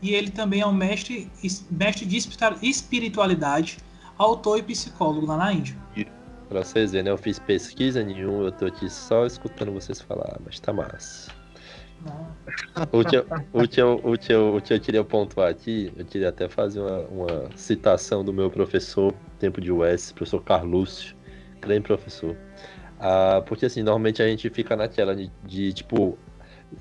E 0.01 0.15
ele 0.15 0.31
também 0.31 0.61
é 0.61 0.67
um 0.67 0.73
mestre, 0.73 1.31
mestre 1.71 2.05
de 2.05 2.19
espiritualidade, 2.63 3.79
autor 4.19 4.59
e 4.59 4.63
psicólogo 4.63 5.27
lá 5.27 5.37
na 5.37 5.53
Índia. 5.53 5.77
Pra 6.49 6.63
vocês 6.63 6.93
verem, 6.93 7.05
né? 7.05 7.11
Eu 7.11 7.19
fiz 7.19 7.39
pesquisa 7.39 8.03
nenhuma, 8.03 8.45
eu 8.45 8.53
tô 8.53 8.67
aqui 8.67 8.89
só 8.89 9.27
escutando 9.27 9.73
vocês 9.73 10.01
falar, 10.01 10.39
mas 10.45 10.61
tá 10.61 10.73
massa. 10.73 11.44
O 12.93 13.05
que, 13.05 13.17
eu, 13.81 14.01
o, 14.03 14.09
o, 14.09 14.57
o 14.57 14.63
eu 14.69 14.81
queria 14.81 15.05
pontuar 15.05 15.49
aqui, 15.49 15.93
eu 15.97 16.05
queria 16.05 16.29
até 16.29 16.49
fazer 16.49 16.81
uma, 16.81 16.99
uma 17.07 17.51
citação 17.57 18.25
do 18.25 18.33
meu 18.33 18.51
professor, 18.51 19.13
tempo 19.39 19.61
de 19.61 19.71
US, 19.71 20.13
professor 20.13 20.43
Carlúcio, 20.43 21.17
grande 21.61 21.83
professor. 21.83 22.37
Ah, 22.99 23.43
porque 23.47 23.67
assim, 23.67 23.83
normalmente 23.83 24.23
a 24.23 24.27
gente 24.27 24.49
fica 24.51 24.77
naquela 24.77 25.15
de, 25.15 25.31
de 25.45 25.73
tipo, 25.73 26.19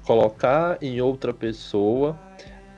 colocar 0.04 0.78
em 0.82 1.02
outra 1.02 1.34
pessoa 1.34 2.18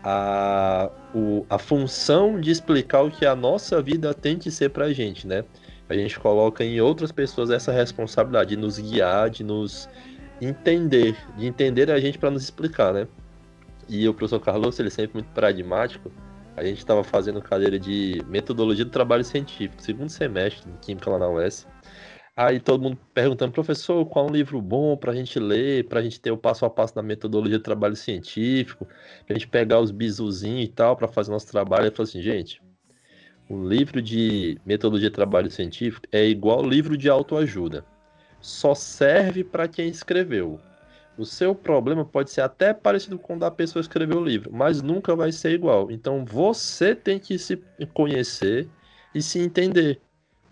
a, 0.04 0.90
o, 1.14 1.46
a 1.50 1.58
função 1.58 2.40
de 2.40 2.52
explicar 2.52 3.02
o 3.02 3.12
que 3.12 3.26
a 3.26 3.36
nossa 3.36 3.82
vida 3.82 4.14
tem 4.14 4.38
que 4.38 4.52
ser 4.52 4.70
pra 4.70 4.92
gente, 4.94 5.26
né? 5.26 5.44
A 5.88 5.94
gente 5.94 6.20
coloca 6.20 6.64
em 6.64 6.82
outras 6.82 7.12
pessoas 7.12 7.50
essa 7.50 7.72
responsabilidade 7.72 8.52
de 8.52 8.58
nos 8.58 8.80
guiar, 8.80 9.30
de 9.30 9.44
nos 9.44 9.88
entender, 10.42 11.16
de 11.38 11.46
entender 11.46 11.90
a 11.92 12.00
gente 12.00 12.18
para 12.18 12.32
nos 12.32 12.44
explicar, 12.44 12.94
né? 12.94 13.08
E 13.88 14.08
o 14.08 14.14
professor 14.14 14.40
Carlos, 14.40 14.80
ele 14.80 14.88
é 14.88 14.92
sempre 14.92 15.16
muito 15.16 15.32
pragmático. 15.34 16.12
A 16.58 16.64
gente 16.64 16.80
estava 16.80 17.04
fazendo 17.04 17.42
cadeira 17.42 17.78
de 17.78 18.22
metodologia 18.28 18.86
do 18.86 18.92
trabalho 18.92 19.24
científico, 19.24 19.82
segundo 19.82 20.10
semestre 20.10 20.72
de 20.72 20.78
química 20.80 21.10
lá 21.10 21.20
na 21.20 21.30
UES. 21.30 21.68
Aí 22.36 22.60
todo 22.60 22.82
mundo 22.82 22.98
perguntando, 23.14 23.54
professor, 23.54 24.06
qual 24.06 24.26
é 24.26 24.30
um 24.30 24.34
livro 24.34 24.62
bom 24.62 24.98
para 24.98 25.12
a 25.12 25.16
gente 25.16 25.40
ler, 25.40 25.88
para 25.88 26.00
a 26.00 26.04
gente 26.04 26.20
ter 26.20 26.32
o 26.32 26.38
passo 26.38 26.66
a 26.66 26.70
passo 26.70 26.94
da 26.96 27.02
metodologia 27.02 27.58
do 27.58 27.64
trabalho 27.64 27.96
científico, 27.96 28.86
para 29.26 29.36
a 29.36 29.40
gente 29.40 29.48
pegar 29.48 29.80
os 29.80 29.92
bisuzinhos 29.92 30.66
e 30.66 30.68
tal 30.68 30.98
para 30.98 31.08
fazer 31.08 31.32
nosso 31.32 31.48
trabalho. 31.48 31.86
Ele 31.86 31.96
falou 31.96 32.10
assim, 32.10 32.22
gente, 32.22 32.62
o 33.50 33.66
livro 33.66 34.02
de 34.02 34.58
metodologia 34.66 35.10
de 35.10 35.16
trabalho 35.16 35.50
científico 35.50 36.08
é 36.12 36.26
igual 36.26 36.62
livro 36.62 36.98
de 36.98 37.10
autoajuda 37.10 37.86
só 38.46 38.76
serve 38.76 39.44
para 39.44 39.68
quem 39.68 39.90
escreveu. 39.90 40.60
O 41.18 41.26
seu 41.26 41.56
problema 41.56 42.06
pode 42.06 42.30
ser 42.30 42.42
até 42.42 42.74
parecido 42.74 43.18
com 43.18 43.36
o 43.36 43.40
da 43.40 43.50
pessoa 43.50 43.82
que 43.82 43.88
escreveu 43.88 44.20
o 44.20 44.24
livro, 44.24 44.52
mas 44.54 44.84
nunca 44.84 45.16
vai 45.16 45.32
ser 45.32 45.52
igual. 45.52 45.90
Então 45.90 46.24
você 46.24 46.94
tem 46.94 47.18
que 47.18 47.40
se 47.40 47.58
conhecer 47.92 48.70
e 49.16 49.22
se 49.22 49.40
entender, 49.40 50.00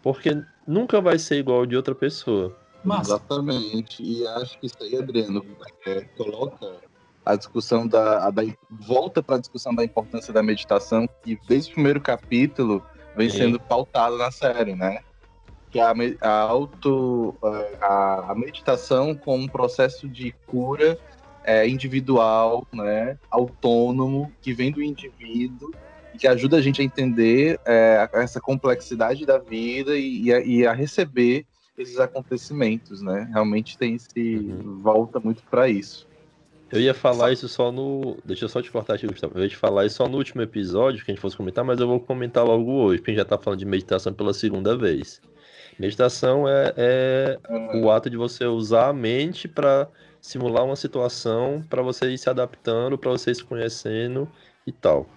porque 0.02 0.32
nunca 0.68 1.00
vai 1.00 1.20
ser 1.20 1.36
igual 1.36 1.68
de 1.68 1.76
outra 1.76 1.94
pessoa. 1.94 2.58
Massa. 2.84 3.12
Exatamente. 3.12 4.02
E 4.02 4.26
acho 4.26 4.60
que 4.60 4.66
isso 4.66 4.78
aí, 4.82 4.98
Adriano, 4.98 5.46
é, 5.86 6.02
coloca 6.18 6.78
a 7.24 7.36
discussão 7.36 7.88
da, 7.88 8.26
a, 8.26 8.32
da 8.32 8.42
volta 8.72 9.22
para 9.22 9.36
a 9.36 9.40
discussão 9.40 9.74
da 9.76 9.84
importância 9.84 10.34
da 10.34 10.42
meditação, 10.42 11.08
que 11.24 11.38
desde 11.48 11.70
o 11.70 11.74
primeiro 11.76 12.02
capítulo 12.02 12.84
vem 13.16 13.30
Sim. 13.30 13.38
sendo 13.38 13.60
pautado 13.60 14.18
na 14.18 14.32
série, 14.32 14.76
né? 14.76 15.04
Que 15.74 15.80
a, 15.80 15.92
a 16.22 16.30
auto 16.30 17.36
a, 17.82 18.32
a, 18.32 18.36
meditação 18.36 19.16
como 19.16 19.44
um 19.44 19.48
processo 19.48 20.08
de 20.08 20.32
cura 20.46 21.00
é, 21.44 21.68
individual, 21.68 22.68
né, 22.72 23.18
autônomo, 23.32 24.32
que 24.40 24.54
vem 24.54 24.72
do 24.72 24.84
indivíduo 24.84 25.74
e 26.14 26.18
que 26.20 26.28
ajuda 26.28 26.58
a 26.58 26.62
gente 26.62 26.80
a 26.80 26.86
entender 26.86 27.60
é, 27.66 28.08
essa 28.14 28.40
complexidade 28.40 29.26
da 29.26 29.40
vida 29.40 29.98
e, 29.98 30.26
e, 30.26 30.34
a, 30.34 30.40
e, 30.42 30.68
a, 30.68 30.74
receber 30.74 31.44
esses 31.76 32.00
acontecimentos, 32.00 33.02
né? 33.02 33.28
Realmente 33.32 33.76
tem 33.76 33.96
esse 33.96 34.38
uhum. 34.38 34.80
volta 34.80 35.20
muito 35.20 35.42
para 35.50 35.68
isso. 35.68 36.08
Eu 36.72 36.80
ia 36.80 36.94
falar 36.94 37.32
isso 37.32 37.50
só 37.50 37.72
no. 37.72 38.18
Deixa 38.24 38.46
eu 38.46 38.50
só 38.50 38.62
te 38.62 38.72
cortar 38.72 38.94
aqui, 38.94 39.08
Gustavo. 39.08 39.40
Eu 39.40 39.44
ia 39.44 39.50
te 39.50 39.58
falar 39.58 39.88
isso 39.88 39.96
só 39.96 40.08
no 40.08 40.18
último 40.18 40.44
episódio 40.44 41.04
que 41.04 41.12
a 41.12 41.14
gente 41.16 41.22
fosse 41.22 41.36
comentar, 41.36 41.66
mas 41.66 41.80
eu 41.80 41.88
vou 41.88 42.00
comentar 42.00 42.46
logo 42.46 42.72
hoje, 42.72 43.00
porque 43.00 43.10
a 43.10 43.14
gente 43.16 43.24
já 43.24 43.26
tá 43.26 43.40
falando 43.40 43.60
de 43.60 43.66
meditação 43.66 44.14
pela 44.14 44.34
segunda 44.36 44.78
vez. 44.78 45.20
Meditação 45.80 46.48
é, 46.48 46.74
é 46.78 47.40
o 47.76 47.90
ato 47.90 48.10
de 48.10 48.18
você 48.18 48.46
usar 48.46 48.90
a 48.90 48.94
mente 48.94 49.48
para 49.48 49.88
simular 50.22 50.64
uma 50.64 50.76
situação, 50.76 51.64
para 51.70 51.82
você 51.82 52.10
ir 52.12 52.18
se 52.18 52.30
adaptando, 52.30 52.98
para 52.98 53.12
você 53.12 53.32
ir 53.32 53.36
se 53.36 53.44
conhecendo 53.44 54.30
e 54.66 54.72
tal. 54.72 55.08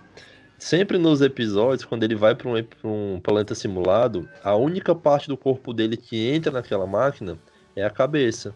Sempre 0.58 0.96
nos 0.96 1.20
episódios, 1.20 1.84
quando 1.84 2.02
ele 2.02 2.14
vai 2.14 2.34
para 2.34 2.48
um, 2.48 2.54
um 2.84 3.20
planeta 3.20 3.54
simulado, 3.54 4.28
a 4.42 4.56
única 4.56 4.94
parte 4.94 5.28
do 5.28 5.36
corpo 5.36 5.72
dele 5.72 5.96
que 5.96 6.28
entra 6.28 6.50
naquela 6.50 6.86
máquina 6.86 7.38
é 7.74 7.84
a 7.84 7.90
cabeça. 7.90 8.54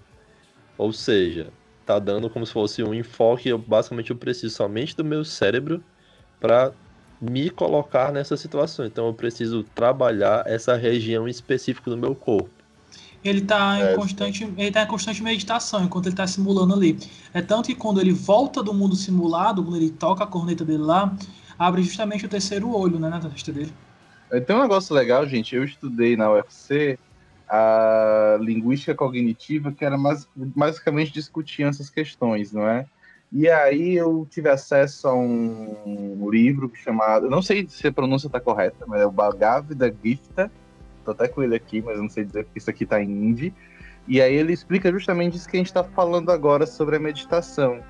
Ou 0.78 0.92
seja, 0.92 1.52
tá 1.84 1.98
dando 1.98 2.30
como 2.30 2.46
se 2.46 2.52
fosse 2.52 2.82
um 2.82 2.94
enfoque. 2.94 3.50
Eu, 3.50 3.58
basicamente, 3.58 4.10
eu 4.10 4.16
preciso 4.16 4.54
somente 4.54 4.96
do 4.96 5.04
meu 5.04 5.24
cérebro 5.24 5.84
para 6.40 6.72
me 7.20 7.50
colocar 7.50 8.12
nessa 8.12 8.36
situação. 8.36 8.86
Então 8.86 9.06
eu 9.06 9.14
preciso 9.14 9.62
trabalhar 9.62 10.44
essa 10.46 10.76
região 10.76 11.28
específica 11.28 11.90
do 11.90 11.96
meu 11.96 12.14
corpo. 12.14 12.50
Ele 13.22 13.40
está 13.40 13.78
em 13.78 13.82
é, 13.82 13.94
constante, 13.94 14.44
ele 14.56 14.70
tá 14.70 14.82
em 14.82 14.86
constante 14.86 15.22
meditação 15.22 15.84
enquanto 15.84 16.06
ele 16.06 16.14
está 16.14 16.26
simulando 16.26 16.72
ali. 16.72 16.98
É 17.34 17.42
tanto 17.42 17.66
que 17.66 17.74
quando 17.74 18.00
ele 18.00 18.12
volta 18.12 18.62
do 18.62 18.72
mundo 18.72 18.96
simulado, 18.96 19.62
quando 19.62 19.76
ele 19.76 19.90
toca 19.90 20.24
a 20.24 20.26
corneta 20.26 20.64
dele 20.64 20.82
lá, 20.82 21.14
abre 21.58 21.82
justamente 21.82 22.24
o 22.24 22.28
terceiro 22.28 22.74
olho, 22.74 22.98
né, 22.98 23.10
na 23.10 23.20
testa 23.20 23.52
dele. 23.52 23.72
Tem 24.46 24.56
um 24.56 24.62
negócio 24.62 24.94
legal, 24.94 25.26
gente. 25.26 25.54
Eu 25.54 25.64
estudei 25.64 26.16
na 26.16 26.32
UFC 26.32 26.98
a 27.48 28.38
linguística 28.40 28.94
cognitiva, 28.94 29.72
que 29.72 29.84
era 29.84 29.98
mais, 29.98 30.26
basicamente 30.34 31.12
discutir 31.12 31.64
essas 31.64 31.90
questões, 31.90 32.52
não 32.52 32.66
é? 32.66 32.86
E 33.32 33.48
aí 33.48 33.94
eu 33.94 34.26
tive 34.28 34.48
acesso 34.48 35.06
a 35.06 35.14
um 35.14 36.28
livro 36.30 36.70
chamado, 36.74 37.30
não 37.30 37.40
sei 37.40 37.66
se 37.68 37.86
a 37.86 37.92
pronúncia 37.92 38.26
está 38.26 38.40
correta, 38.40 38.84
mas 38.86 39.00
é 39.00 39.06
o 39.06 39.10
Bhagavad 39.10 39.94
Gita. 40.02 40.50
Tô 41.04 41.12
até 41.12 41.28
com 41.28 41.42
ele 41.42 41.54
aqui, 41.54 41.80
mas 41.80 41.98
não 41.98 42.08
sei 42.08 42.24
dizer 42.24 42.44
porque 42.44 42.58
isso 42.58 42.70
aqui 42.70 42.84
está 42.84 43.00
em 43.00 43.08
hindi. 43.08 43.54
E 44.08 44.20
aí 44.20 44.34
ele 44.34 44.52
explica 44.52 44.90
justamente 44.90 45.36
isso 45.36 45.48
que 45.48 45.56
a 45.56 45.60
gente 45.60 45.68
está 45.68 45.84
falando 45.84 46.32
agora 46.32 46.66
sobre 46.66 46.96
a 46.96 46.98
meditação, 46.98 47.80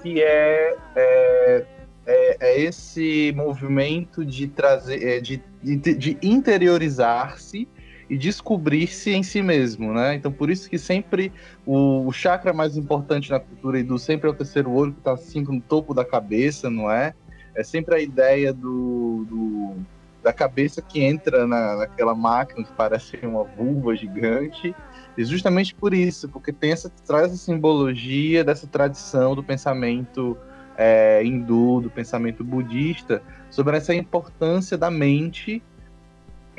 que 0.00 0.22
é, 0.22 0.76
é, 0.94 1.66
é, 2.06 2.36
é 2.40 2.60
esse 2.60 3.32
movimento 3.34 4.24
de 4.24 4.46
trazer, 4.46 5.04
é, 5.04 5.20
de, 5.20 5.42
de, 5.62 5.94
de 5.94 6.18
interiorizar-se 6.22 7.66
e 8.08 8.16
descobrir-se 8.16 9.10
em 9.10 9.22
si 9.22 9.42
mesmo, 9.42 9.92
né? 9.92 10.14
Então 10.14 10.32
por 10.32 10.50
isso 10.50 10.68
que 10.68 10.78
sempre 10.78 11.32
o, 11.66 12.06
o 12.06 12.12
chakra 12.12 12.52
mais 12.52 12.76
importante 12.76 13.30
na 13.30 13.38
cultura 13.38 13.78
hindu 13.80 13.98
sempre 13.98 14.28
é 14.28 14.30
o 14.30 14.34
terceiro 14.34 14.70
olho 14.70 14.92
que 14.92 15.00
está 15.00 15.12
assim 15.12 15.42
no 15.42 15.60
topo 15.60 15.92
da 15.92 16.04
cabeça, 16.04 16.70
não 16.70 16.90
é? 16.90 17.14
É 17.54 17.62
sempre 17.62 17.94
a 17.94 18.00
ideia 18.00 18.52
do, 18.52 19.26
do 19.28 19.76
da 20.22 20.32
cabeça 20.32 20.82
que 20.82 21.02
entra 21.02 21.46
na, 21.46 21.76
naquela 21.76 22.14
máquina 22.14 22.64
que 22.64 22.72
parece 22.72 23.16
uma 23.22 23.44
vulva 23.44 23.94
gigante. 23.94 24.74
E 25.16 25.24
justamente 25.24 25.74
por 25.74 25.94
isso, 25.94 26.28
porque 26.28 26.52
tem 26.52 26.72
essa, 26.72 26.90
traz 27.06 27.26
essa 27.26 27.36
simbologia 27.36 28.44
dessa 28.44 28.66
tradição 28.66 29.34
do 29.34 29.42
pensamento 29.42 30.36
é, 30.76 31.24
hindu, 31.24 31.80
do 31.80 31.90
pensamento 31.90 32.44
budista, 32.44 33.22
sobre 33.50 33.76
essa 33.76 33.94
importância 33.94 34.76
da 34.76 34.90
mente 34.90 35.62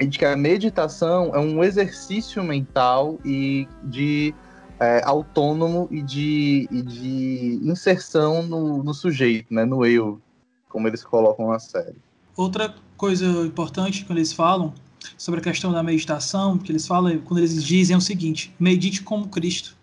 de 0.06 0.18
que 0.18 0.26
a 0.26 0.36
meditação 0.36 1.34
é 1.34 1.40
um 1.40 1.64
exercício 1.64 2.44
mental 2.44 3.20
e 3.26 3.68
de 3.84 4.34
é, 4.80 5.02
autônomo 5.04 5.88
e 5.92 6.02
de, 6.02 6.68
e 6.72 6.82
de 6.82 7.60
inserção 7.64 8.44
no, 8.44 8.84
no, 8.84 8.94
sujeito, 8.94 9.54
né, 9.54 9.66
no 9.66 9.86
eu, 9.86 10.22
como 10.70 10.88
eles 10.88 11.04
colocam 11.04 11.50
na 11.50 11.60
série. 11.60 11.98
Outra 12.36 12.74
coisa 12.96 13.26
importante 13.26 14.06
quando 14.06 14.20
eles 14.20 14.32
falam 14.32 14.74
sobre 15.18 15.42
a 15.42 15.44
questão 15.44 15.72
da 15.72 15.84
meditação, 15.84 16.58
que 16.58 16.72
eles 16.72 16.88
falam, 16.88 17.20
quando 17.20 17.40
eles 17.40 17.64
dizem 17.64 17.94
é 17.94 17.98
o 17.98 18.02
seguinte: 18.02 18.54
medite 18.60 19.04
como 19.04 19.28
Cristo. 19.28 19.78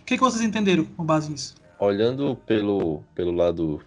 O 0.00 0.04
que, 0.04 0.16
que 0.16 0.20
vocês 0.20 0.42
entenderam 0.42 0.84
com 0.84 1.04
base 1.04 1.30
nisso? 1.30 1.54
Olhando 1.78 2.36
pelo, 2.46 3.02
pelo 3.14 3.32
lado 3.32 3.80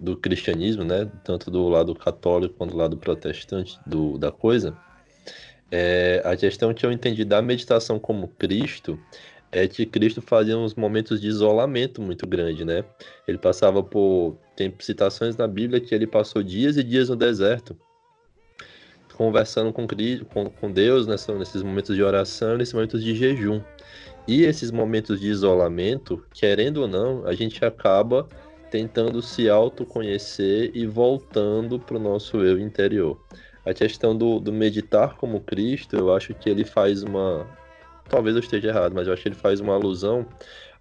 do 0.00 0.16
cristianismo, 0.16 0.84
né, 0.84 1.10
tanto 1.24 1.50
do 1.50 1.68
lado 1.68 1.94
católico 1.94 2.54
quanto 2.56 2.72
do 2.72 2.76
lado 2.76 2.96
protestante 2.96 3.78
do, 3.86 4.18
da 4.18 4.30
coisa, 4.30 4.76
é, 5.70 6.22
a 6.24 6.36
questão 6.36 6.72
que 6.72 6.84
eu 6.84 6.92
entendi 6.92 7.24
da 7.24 7.40
meditação 7.42 7.98
como 7.98 8.28
Cristo 8.28 8.98
é 9.50 9.68
que 9.68 9.86
Cristo 9.86 10.20
fazia 10.20 10.58
uns 10.58 10.74
momentos 10.74 11.20
de 11.20 11.28
isolamento 11.28 12.02
muito 12.02 12.26
grande, 12.26 12.64
né? 12.64 12.84
Ele 13.26 13.38
passava 13.38 13.82
por. 13.82 14.36
Tem 14.56 14.72
citações 14.80 15.36
na 15.36 15.46
Bíblia 15.46 15.80
que 15.80 15.94
ele 15.94 16.06
passou 16.06 16.42
dias 16.42 16.76
e 16.76 16.82
dias 16.82 17.08
no 17.08 17.16
deserto, 17.16 17.76
conversando 19.14 19.72
com, 19.72 19.86
com, 20.32 20.50
com 20.50 20.72
Deus 20.72 21.06
nessa, 21.06 21.32
nesses 21.36 21.62
momentos 21.62 21.94
de 21.94 22.02
oração, 22.02 22.56
nesses 22.56 22.74
momentos 22.74 23.02
de 23.02 23.14
jejum. 23.14 23.60
E 24.26 24.42
esses 24.42 24.70
momentos 24.70 25.20
de 25.20 25.28
isolamento, 25.28 26.24
querendo 26.32 26.78
ou 26.78 26.88
não, 26.88 27.26
a 27.26 27.34
gente 27.34 27.64
acaba 27.64 28.28
tentando 28.70 29.22
se 29.22 29.48
autoconhecer 29.48 30.72
e 30.74 30.86
voltando 30.86 31.78
para 31.78 31.96
o 31.96 32.00
nosso 32.00 32.38
eu 32.38 32.58
interior 32.58 33.20
a 33.64 33.72
questão 33.72 34.16
do, 34.16 34.38
do 34.38 34.52
meditar 34.52 35.16
como 35.16 35.40
Cristo, 35.40 35.96
eu 35.96 36.14
acho 36.14 36.34
que 36.34 36.48
ele 36.48 36.64
faz 36.64 37.02
uma. 37.02 37.46
Talvez 38.08 38.36
eu 38.36 38.40
esteja 38.40 38.68
errado, 38.68 38.92
mas 38.94 39.06
eu 39.06 39.12
acho 39.12 39.22
que 39.22 39.28
ele 39.28 39.34
faz 39.34 39.60
uma 39.60 39.74
alusão 39.74 40.26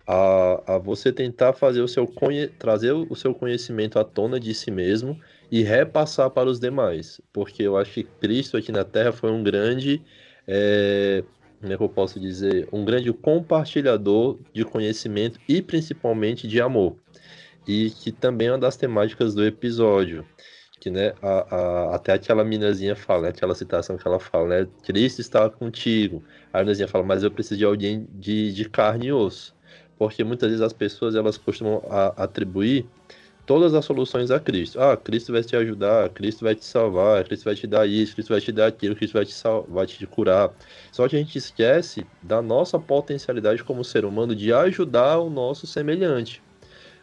a, 0.06 0.76
a 0.76 0.78
você 0.78 1.12
tentar 1.12 1.54
fazer 1.54 1.82
o 1.82 1.88
seu 1.88 2.12
trazer 2.60 2.92
o 2.92 3.16
seu 3.16 3.34
conhecimento 3.34 3.98
à 3.98 4.04
tona 4.04 4.40
de 4.40 4.54
si 4.54 4.70
mesmo 4.70 5.18
e 5.52 5.64
repassar 5.64 6.30
para 6.30 6.50
os 6.50 6.60
demais. 6.60 7.22
Porque 7.32 7.64
eu 7.64 7.78
acho 7.78 7.94
que 7.94 8.04
Cristo 8.04 8.58
aqui 8.58 8.72
na 8.72 8.84
Terra 8.84 9.12
foi 9.12 9.32
um 9.32 9.44
grande. 9.44 10.02
É... 10.48 11.24
Como 11.62 11.72
é 11.72 11.78
que 11.78 11.84
eu 11.84 11.90
posso 11.90 12.20
dizer? 12.20 12.68
Um 12.74 12.84
grande 12.84 13.14
compartilhador 13.14 14.38
de 14.52 14.66
conhecimento 14.66 15.40
e 15.48 15.62
principalmente 15.62 16.46
de 16.46 16.60
amor. 16.60 16.98
E 17.66 17.90
que 17.90 18.12
também 18.12 18.50
é 18.50 18.52
uma 18.52 18.58
das 18.58 18.76
temáticas 18.76 19.34
do 19.34 19.46
episódio 19.46 20.26
que 20.84 20.90
né, 20.90 21.14
a, 21.22 21.56
a, 21.56 21.96
até 21.96 22.12
aquela 22.12 22.44
minazinha 22.44 22.94
fala, 22.94 23.24
né, 23.24 23.30
aquela 23.30 23.56
citação 23.56 23.98
que 23.98 24.06
ela 24.06 24.20
fala, 24.20 24.50
né, 24.50 24.68
Cristo 24.84 25.22
está 25.22 25.50
contigo. 25.50 26.22
A 26.52 26.60
minazinha 26.60 26.90
fala, 26.90 27.06
mas 27.06 27.24
eu 27.24 27.32
preciso 27.32 27.58
de 27.58 27.64
alguém 27.64 28.06
de, 28.12 28.52
de 28.52 28.70
carne 28.70 29.08
e 29.08 29.14
osso. 29.14 29.56
Porque 29.98 30.24
muitas 30.26 30.50
vezes 30.50 30.62
as 30.62 30.74
pessoas 30.74 31.16
elas 31.16 31.38
costumam 31.38 31.82
a, 31.90 32.08
atribuir 32.24 32.86
todas 33.46 33.74
as 33.74 33.86
soluções 33.86 34.30
a 34.30 34.40
Cristo. 34.42 34.78
Ah, 34.82 34.98
Cristo 34.98 35.32
vai 35.32 35.42
te 35.42 35.56
ajudar, 35.56 36.10
Cristo 36.10 36.44
vai 36.44 36.54
te 36.56 36.66
salvar, 36.66 37.24
Cristo 37.26 37.46
vai 37.46 37.56
te 37.56 37.66
dar 37.66 37.88
isso, 37.88 38.14
Cristo 38.14 38.30
vai 38.34 38.42
te 38.42 38.52
dar 38.52 38.68
aquilo, 38.68 38.96
Cristo 38.96 39.14
vai 39.14 39.26
te, 39.26 39.34
sal 39.34 39.66
vai 39.70 39.86
te 39.88 40.06
curar. 40.08 40.54
Só 40.92 41.08
que 41.08 41.16
a 41.16 41.20
gente 41.20 41.38
esquece 41.38 42.12
da 42.22 42.42
nossa 42.42 42.78
potencialidade 42.78 43.64
como 43.64 43.86
ser 43.86 44.04
humano 44.04 44.36
de 44.36 44.52
ajudar 44.52 45.20
o 45.20 45.30
nosso 45.30 45.66
semelhante. 45.66 46.44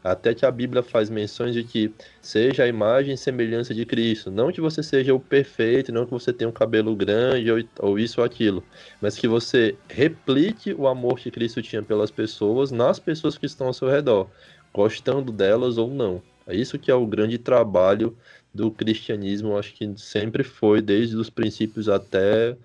Até 0.03 0.35
que 0.35 0.47
a 0.47 0.51
Bíblia 0.51 0.83
faz 0.83 1.11
menções 1.11 1.55
de 1.55 1.63
que 1.63 1.93
seja 2.23 2.65
a 2.65 2.67
imagem 2.67 3.15
e 3.15 3.19
semelhança 3.19 3.75
de 3.75 3.85
Cristo. 3.85 4.31
Não 4.31 4.51
que 4.51 4.61
você 4.61 4.83
seja 4.83 5.15
o 5.15 5.21
perfeito, 5.21 5.93
não 5.93 6.07
que 6.07 6.11
você 6.11 6.33
tenha 6.33 6.49
um 6.49 6.53
cabelo 6.53 6.97
grande 6.97 7.51
ou, 7.51 7.63
ou 7.79 7.99
isso 7.99 8.21
ou 8.21 8.25
aquilo, 8.25 8.65
mas 9.01 9.17
que 9.17 9.29
você 9.29 9.77
replique 9.89 10.73
o 10.73 10.89
amor 10.89 11.19
que 11.19 11.31
Cristo 11.31 11.61
tinha 11.61 11.83
pelas 11.83 12.11
pessoas 12.11 12.71
nas 12.71 12.99
pessoas 12.99 13.37
que 13.37 13.47
estão 13.47 13.67
ao 13.67 13.75
seu 13.75 13.89
redor, 13.89 14.29
gostando 14.73 15.31
delas 15.31 15.77
ou 15.77 15.89
não. 15.89 16.23
É 16.47 16.57
isso 16.57 16.79
que 16.79 16.91
é 16.91 16.95
o 16.95 17.07
grande 17.07 17.39
trabalho 17.39 18.17
do 18.53 18.71
cristianismo, 18.71 19.57
acho 19.57 19.75
que 19.75 19.93
sempre 19.97 20.43
foi, 20.43 20.81
desde 20.83 21.17
os 21.17 21.31
princípios 21.31 21.89
até 21.89 22.57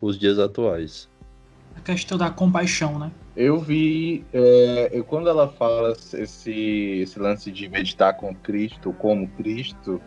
os 0.00 0.18
dias 0.18 0.38
atuais. 0.38 1.08
A 1.76 1.80
questão 1.80 2.16
da 2.16 2.30
compaixão, 2.30 2.98
né? 2.98 3.10
Eu 3.36 3.58
vi, 3.58 4.24
é, 4.32 5.02
quando 5.08 5.28
ela 5.28 5.48
fala 5.48 5.92
esse, 6.14 6.50
esse 7.02 7.18
lance 7.18 7.50
de 7.50 7.68
meditar 7.68 8.16
com 8.16 8.34
Cristo, 8.34 8.92
como 8.92 9.26
Cristo, 9.28 10.00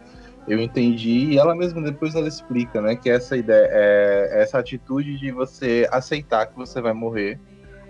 eu 0.47 0.61
entendi, 0.61 1.33
e 1.33 1.37
ela 1.37 1.53
mesma 1.53 1.81
depois 1.81 2.15
ela 2.15 2.27
explica, 2.27 2.81
né, 2.81 2.95
que 2.95 3.09
essa 3.09 3.35
ideia, 3.35 3.67
é, 3.69 4.41
essa 4.41 4.57
atitude 4.57 5.19
de 5.19 5.29
você 5.29 5.87
aceitar 5.91 6.47
que 6.47 6.55
você 6.55 6.79
vai 6.79 6.93
morrer, 6.93 7.37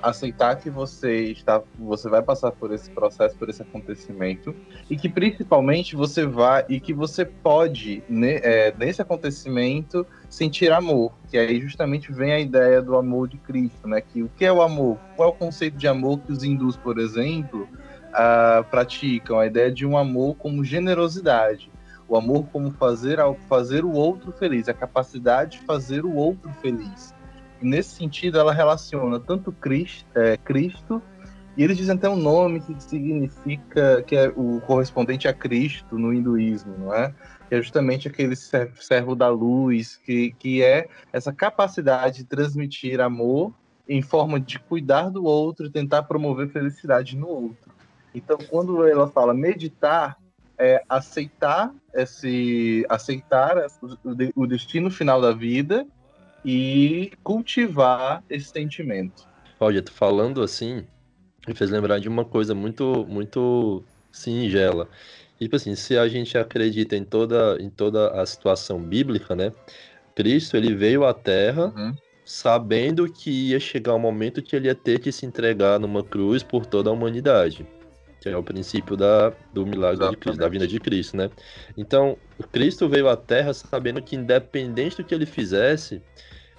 aceitar 0.02 0.56
que 0.58 0.70
você 0.70 1.32
está, 1.32 1.62
você 1.78 2.10
vai 2.10 2.22
passar 2.22 2.52
por 2.52 2.72
esse 2.72 2.90
processo, 2.92 3.36
por 3.38 3.50
esse 3.50 3.62
acontecimento, 3.62 4.56
e 4.90 4.96
que 4.96 5.10
principalmente 5.10 5.96
você 5.96 6.26
vai 6.26 6.66
e 6.70 6.80
que 6.80 6.94
você 6.94 7.26
pode 7.26 8.04
né, 8.08 8.40
é, 8.44 8.74
nesse 8.78 9.02
acontecimento 9.02 10.06
sentir 10.30 10.72
amor, 10.72 11.14
que 11.30 11.38
aí 11.38 11.60
justamente 11.60 12.12
vem 12.12 12.32
a 12.32 12.40
ideia 12.40 12.82
do 12.82 12.96
amor 12.96 13.28
de 13.28 13.38
Cristo, 13.38 13.88
né? 13.88 14.02
Que 14.02 14.24
o 14.24 14.30
que 14.30 14.46
é 14.46 14.52
o 14.52 14.62
amor? 14.62 14.98
Qual 15.16 15.30
é 15.30 15.32
o 15.32 15.36
conceito 15.36 15.78
de 15.78 15.88
amor 15.88 16.20
que 16.20 16.32
os 16.32 16.44
hindus, 16.44 16.78
por 16.78 17.00
exemplo, 17.00 17.64
uh, 17.64 18.64
praticam? 18.70 19.40
A 19.40 19.48
ideia 19.48 19.72
de 19.72 19.86
um 19.86 19.98
amor 19.98 20.36
como 20.36 20.64
generosidade, 20.64 21.72
o 22.08 22.16
amor 22.16 22.46
como 22.52 22.72
fazer 22.72 23.18
fazer 23.48 23.84
o 23.84 23.92
outro 23.92 24.32
feliz, 24.32 24.70
a 24.70 24.74
capacidade 24.74 25.60
de 25.60 25.66
fazer 25.66 26.06
o 26.06 26.14
outro 26.14 26.52
feliz 26.62 27.17
nesse 27.62 27.96
sentido, 27.96 28.40
ela 28.40 28.54
relaciona 28.54 29.20
tanto 29.20 29.52
Cristo, 29.52 30.06
é, 30.16 30.38
Cristo 30.38 31.02
e 31.58 31.64
eles 31.64 31.76
dizem 31.76 31.96
até 31.96 32.08
um 32.08 32.16
nome 32.16 32.60
que 32.60 32.80
significa 32.82 34.04
que 34.04 34.16
é 34.16 34.32
o 34.36 34.62
correspondente 34.62 35.28
a 35.28 35.34
Cristo 35.34 35.98
no 35.98 36.14
hinduísmo, 36.14 36.78
não 36.78 36.94
é? 36.94 37.12
Que 37.50 37.56
é 37.56 37.62
justamente 37.62 38.08
aquele 38.08 38.36
servo 38.36 39.16
da 39.16 39.28
luz, 39.28 39.98
que, 40.06 40.34
que 40.34 40.64
é 40.64 40.88
essa 41.12 41.34
capacidade 41.34 42.18
de 42.18 42.24
transmitir 42.26 43.02
amor 43.02 43.52
em 43.90 44.04
forma 44.04 44.40
de 44.40 44.60
cuidar 44.60 45.10
do 45.10 45.24
outro 45.24 45.70
tentar 45.70 46.04
promover 46.04 46.50
felicidade 46.50 47.18
no 47.18 47.28
outro. 47.28 47.72
Então, 48.14 48.38
quando 48.50 48.86
ela 48.86 49.08
fala 49.08 49.34
meditar, 49.34 50.16
é 50.60 50.84
aceitar 50.88 51.74
esse 51.94 52.86
aceitar 52.90 53.56
o 54.36 54.48
destino 54.48 54.90
final 54.90 55.22
da 55.22 55.32
vida 55.32 55.88
e 56.50 57.12
cultivar 57.22 58.24
esse 58.30 58.46
sentimento. 58.46 59.28
Olha, 59.60 59.82
tu 59.82 59.92
falando 59.92 60.42
assim, 60.42 60.86
me 61.46 61.54
fez 61.54 61.70
lembrar 61.70 62.00
de 62.00 62.08
uma 62.08 62.24
coisa 62.24 62.56
muito, 62.56 63.06
muito 63.10 63.84
singela. 64.10 64.88
Tipo 65.38 65.58
assim, 65.58 65.76
se 65.76 65.98
a 65.98 66.08
gente 66.08 66.38
acredita 66.38 66.96
em 66.96 67.04
toda, 67.04 67.58
em 67.60 67.70
toda 67.70 68.12
a 68.12 68.26
situação 68.26 68.82
bíblica, 68.82 69.36
né? 69.36 69.52
Cristo, 70.16 70.56
ele 70.56 70.74
veio 70.74 71.04
à 71.04 71.14
Terra 71.14 71.74
uhum. 71.76 71.94
sabendo 72.24 73.12
que 73.12 73.50
ia 73.50 73.60
chegar 73.60 73.94
um 73.94 74.00
momento 74.00 74.42
que 74.42 74.56
ele 74.56 74.70
ia 74.70 74.76
ter 74.76 75.00
que 75.00 75.12
se 75.12 75.26
entregar 75.26 75.78
numa 75.78 76.02
cruz 76.02 76.44
por 76.44 76.66
toda 76.66 76.90
a 76.90 76.94
humanidade. 76.94 77.68
Que 78.22 78.30
é 78.30 78.38
o 78.38 78.44
princípio 78.44 78.98
da, 78.98 79.32
do 79.54 79.66
milagre 79.66 80.10
de 80.10 80.18
Cristo, 80.18 80.40
da 80.40 80.50
vinda 80.50 80.68
de 80.68 80.80
Cristo, 80.80 81.16
né? 81.16 81.30
Então, 81.78 82.18
Cristo 82.52 82.90
veio 82.90 83.08
à 83.08 83.16
Terra 83.16 83.54
sabendo 83.54 84.02
que 84.02 84.16
independente 84.16 84.98
do 84.98 85.04
que 85.04 85.14
ele 85.14 85.26
fizesse, 85.26 86.02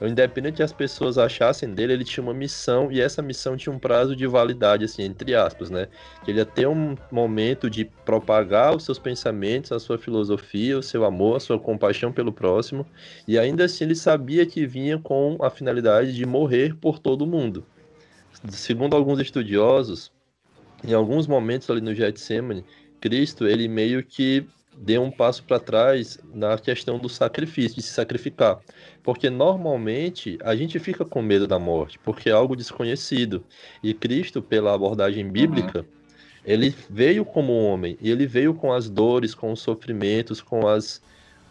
independente 0.07 0.57
que 0.57 0.63
as 0.63 0.73
pessoas 0.73 1.19
achassem 1.19 1.75
dele, 1.75 1.93
ele 1.93 2.05
tinha 2.05 2.23
uma 2.23 2.35
missão 2.35 2.93
e 2.93 3.01
essa 3.01 3.21
missão 3.21 3.57
tinha 3.57 3.75
um 3.75 3.79
prazo 3.79 4.15
de 4.15 4.27
validade, 4.27 4.85
assim, 4.85 5.03
entre 5.03 5.35
aspas, 5.35 5.71
né? 5.71 5.89
Que 6.25 6.31
ele 6.31 6.39
ia 6.39 6.45
ter 6.45 6.69
um 6.69 6.95
momento 7.11 7.69
de 7.69 7.85
propagar 7.85 8.77
os 8.77 8.85
seus 8.85 8.99
pensamentos, 8.99 9.73
a 9.73 9.81
sua 9.81 9.99
filosofia, 9.99 10.79
o 10.79 10.83
seu 10.83 11.05
amor, 11.05 11.37
a 11.37 11.41
sua 11.41 11.59
compaixão 11.59 12.13
pelo 12.13 12.33
próximo, 12.33 12.87
e 13.27 13.39
ainda 13.39 13.65
assim 13.65 13.85
ele 13.85 13.97
sabia 13.97 14.47
que 14.47 14.67
vinha 14.67 14.99
com 14.99 15.37
a 15.41 15.51
finalidade 15.51 16.15
de 16.15 16.25
morrer 16.25 16.77
por 16.77 17.01
todo 17.01 17.27
mundo. 17.27 17.67
Segundo 18.51 18.95
alguns 18.95 19.19
estudiosos, 19.19 20.13
em 20.85 20.93
alguns 20.93 21.27
momentos 21.27 21.69
ali 21.71 21.81
no 21.81 21.95
Getsemane, 21.95 22.65
Cristo, 23.01 23.47
ele 23.47 23.69
meio 23.69 24.03
que 24.03 24.47
deu 24.77 25.03
um 25.03 25.11
passo 25.11 25.43
para 25.43 25.59
trás 25.59 26.19
na 26.33 26.57
questão 26.57 26.99
do 26.99 27.09
sacrifício, 27.09 27.77
de 27.77 27.83
se 27.83 27.93
sacrificar. 27.93 28.61
Porque 29.03 29.29
normalmente 29.29 30.39
a 30.43 30.55
gente 30.55 30.79
fica 30.79 31.05
com 31.05 31.21
medo 31.21 31.47
da 31.47 31.59
morte, 31.59 31.99
porque 31.99 32.29
é 32.29 32.33
algo 32.33 32.55
desconhecido. 32.55 33.45
E 33.83 33.93
Cristo, 33.93 34.41
pela 34.41 34.75
abordagem 34.75 35.29
bíblica, 35.29 35.81
uhum. 35.81 35.87
ele 36.45 36.75
veio 36.89 37.25
como 37.25 37.53
homem, 37.53 37.97
e 38.01 38.11
ele 38.11 38.27
veio 38.27 38.55
com 38.55 38.73
as 38.73 38.89
dores, 38.89 39.35
com 39.35 39.53
os 39.53 39.61
sofrimentos, 39.61 40.41
com 40.41 40.67
as, 40.67 41.03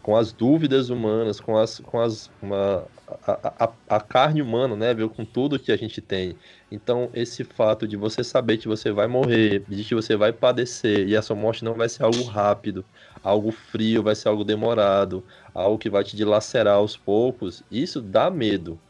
com 0.08 0.16
as 0.16 0.32
dúvidas 0.32 0.88
humanas, 0.88 1.38
com 1.38 1.58
as, 1.58 1.80
com 1.80 2.00
as 2.00 2.30
uma, 2.40 2.86
a, 3.26 3.66
a, 3.66 3.72
a, 3.96 4.00
carne 4.00 4.40
humana, 4.40 4.74
né, 4.74 4.94
veio 4.94 5.10
com 5.10 5.22
tudo 5.22 5.58
que 5.58 5.70
a 5.70 5.76
gente 5.76 6.00
tem. 6.00 6.34
Então, 6.72 7.10
esse 7.12 7.44
fato 7.44 7.86
de 7.86 7.94
você 7.94 8.24
saber 8.24 8.56
que 8.56 8.66
você 8.66 8.90
vai 8.90 9.06
morrer, 9.06 9.62
de 9.68 9.84
que 9.84 9.94
você 9.94 10.16
vai 10.16 10.32
padecer, 10.32 11.06
e 11.06 11.14
a 11.14 11.20
sua 11.20 11.36
morte 11.36 11.62
não 11.62 11.74
vai 11.74 11.90
ser 11.90 12.04
algo 12.04 12.22
rápido, 12.22 12.86
algo 13.22 13.50
frio, 13.52 14.02
vai 14.02 14.14
ser 14.14 14.28
algo 14.28 14.44
demorado, 14.44 15.22
algo 15.52 15.76
que 15.76 15.90
vai 15.90 16.02
te 16.02 16.16
dilacerar 16.16 16.76
aos 16.76 16.96
poucos, 16.96 17.62
isso 17.70 18.00
dá 18.00 18.30
medo. 18.30 18.80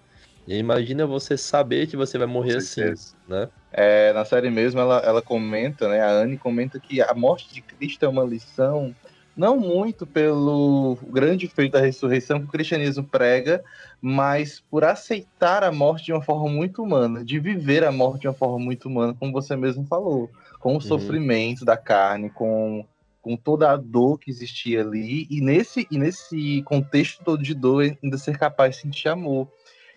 E 0.46 0.57
imagina 0.57 1.04
você 1.04 1.37
saber 1.37 1.88
que 1.88 1.96
você 1.96 2.16
vai 2.16 2.28
morrer 2.28 2.59
assim, 2.59 2.94
né? 3.26 3.48
É, 3.72 4.12
na 4.12 4.24
série 4.24 4.50
mesmo, 4.50 4.78
ela, 4.78 5.00
ela 5.00 5.20
comenta, 5.20 5.88
né? 5.88 6.00
A 6.00 6.11
Anne 6.11 6.38
comenta 6.38 6.78
que 6.78 7.02
a 7.02 7.12
morte 7.12 7.52
de 7.52 7.61
Cristo 7.61 8.04
é 8.04 8.09
uma 8.09 8.22
lição, 8.22 8.94
não 9.38 9.57
muito 9.57 10.05
pelo 10.05 10.98
grande 11.11 11.46
feito 11.46 11.72
da 11.72 11.81
ressurreição 11.81 12.40
que 12.40 12.46
o 12.46 12.51
cristianismo 12.51 13.05
prega, 13.05 13.64
mas 14.03 14.61
por 14.68 14.83
aceitar 14.83 15.62
a 15.62 15.70
morte 15.70 16.07
de 16.07 16.12
uma 16.12 16.20
forma 16.20 16.48
muito 16.48 16.83
humana, 16.83 17.24
de 17.24 17.38
viver 17.38 17.85
a 17.85 17.92
morte 17.92 18.22
de 18.22 18.29
uma 18.29 18.35
forma 18.35 18.59
muito 18.59 18.88
humana, 18.88 19.14
como 19.16 19.33
você 19.33 19.55
mesmo 19.55 19.87
falou, 19.87 20.29
com 20.59 20.70
o 20.70 20.74
uhum. 20.74 20.81
sofrimento 20.81 21.64
da 21.64 21.77
carne, 21.77 22.29
com 22.29 22.85
com 23.20 23.37
toda 23.37 23.70
a 23.70 23.77
dor 23.77 24.18
que 24.18 24.31
existia 24.31 24.81
ali, 24.81 25.27
e 25.29 25.40
nesse, 25.42 25.87
e 25.90 25.98
nesse 25.98 26.62
contexto 26.62 27.22
todo 27.22 27.42
de 27.42 27.53
dor, 27.53 27.85
ainda 28.03 28.16
ser 28.16 28.38
capaz 28.38 28.77
de 28.77 28.83
sentir 28.83 29.09
amor. 29.09 29.46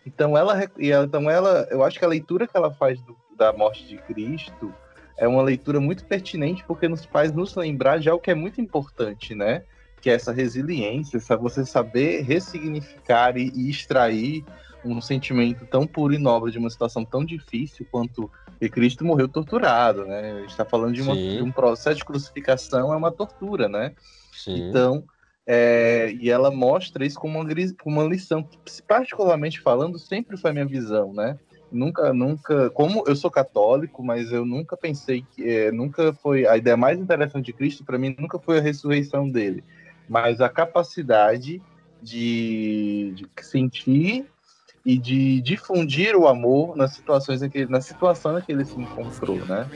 Então 0.05 0.37
ela, 0.37 0.59
então 0.77 1.29
ela, 1.29 1.65
eu 1.71 1.81
acho 1.83 1.97
que 1.97 2.03
a 2.03 2.09
leitura 2.09 2.45
que 2.45 2.57
ela 2.57 2.71
faz 2.71 3.01
do, 3.01 3.15
da 3.37 3.53
morte 3.53 3.87
de 3.87 3.97
Cristo 3.99 4.73
é 5.21 5.27
uma 5.27 5.43
leitura 5.43 5.79
muito 5.79 6.03
pertinente 6.03 6.63
porque 6.65 6.87
nos 6.87 7.05
faz 7.05 7.31
nos 7.31 7.55
lembrar 7.55 7.99
de 7.99 8.09
algo 8.09 8.23
que 8.23 8.31
é 8.31 8.35
muito 8.35 8.59
importante, 8.59 9.35
né? 9.35 9.63
Que 10.01 10.09
é 10.09 10.13
essa 10.13 10.31
resiliência, 10.31 11.17
essa 11.17 11.37
você 11.37 11.63
saber 11.63 12.23
ressignificar 12.23 13.37
e, 13.37 13.51
e 13.55 13.69
extrair 13.69 14.43
um 14.83 14.99
sentimento 14.99 15.63
tão 15.67 15.85
puro 15.85 16.15
e 16.15 16.17
nobre 16.17 16.51
de 16.51 16.57
uma 16.57 16.71
situação 16.71 17.05
tão 17.05 17.23
difícil 17.23 17.85
quanto 17.91 18.31
e 18.59 18.67
Cristo 18.67 19.05
morreu 19.05 19.27
torturado, 19.27 20.05
né? 20.05 20.31
A 20.31 20.39
gente 20.39 20.49
está 20.49 20.65
falando 20.65 20.95
de, 20.95 21.03
uma, 21.03 21.15
de, 21.15 21.39
um 21.43 21.51
processo 21.51 21.97
de 21.97 22.05
crucificação, 22.05 22.91
é 22.91 22.97
uma 22.97 23.11
tortura, 23.11 23.69
né? 23.69 23.93
Sim. 24.33 24.69
Então, 24.69 25.03
é, 25.45 26.11
e 26.19 26.31
ela 26.31 26.49
mostra 26.49 27.05
isso 27.05 27.19
como 27.19 27.39
uma, 27.39 27.47
como 27.79 28.01
uma 28.01 28.09
lição, 28.09 28.41
que, 28.41 28.57
particularmente 28.87 29.59
falando, 29.59 29.99
sempre 29.99 30.35
foi 30.35 30.49
a 30.49 30.53
minha 30.53 30.65
visão, 30.65 31.13
né? 31.13 31.37
Nunca, 31.71 32.13
nunca, 32.13 32.69
como 32.71 33.03
eu 33.07 33.15
sou 33.15 33.31
católico, 33.31 34.03
mas 34.03 34.31
eu 34.31 34.45
nunca 34.45 34.75
pensei 34.75 35.25
que, 35.31 35.47
é, 35.47 35.71
nunca 35.71 36.11
foi, 36.13 36.45
a 36.45 36.57
ideia 36.57 36.75
mais 36.75 36.99
interessante 36.99 37.45
de 37.45 37.53
Cristo 37.53 37.85
para 37.85 37.97
mim 37.97 38.13
nunca 38.19 38.37
foi 38.37 38.57
a 38.57 38.61
ressurreição 38.61 39.29
dele, 39.29 39.63
mas 40.07 40.41
a 40.41 40.49
capacidade 40.49 41.61
de, 42.01 43.13
de 43.15 43.25
sentir 43.41 44.25
e 44.85 44.97
de 44.97 45.41
difundir 45.41 46.15
o 46.15 46.27
amor 46.27 46.75
nas 46.75 46.93
situações 46.93 47.41
em 47.41 47.49
que, 47.49 47.65
na 47.67 47.79
situação 47.79 48.37
em 48.37 48.41
que 48.41 48.51
ele 48.51 48.65
se 48.65 48.79
encontrou, 48.79 49.37
né? 49.45 49.69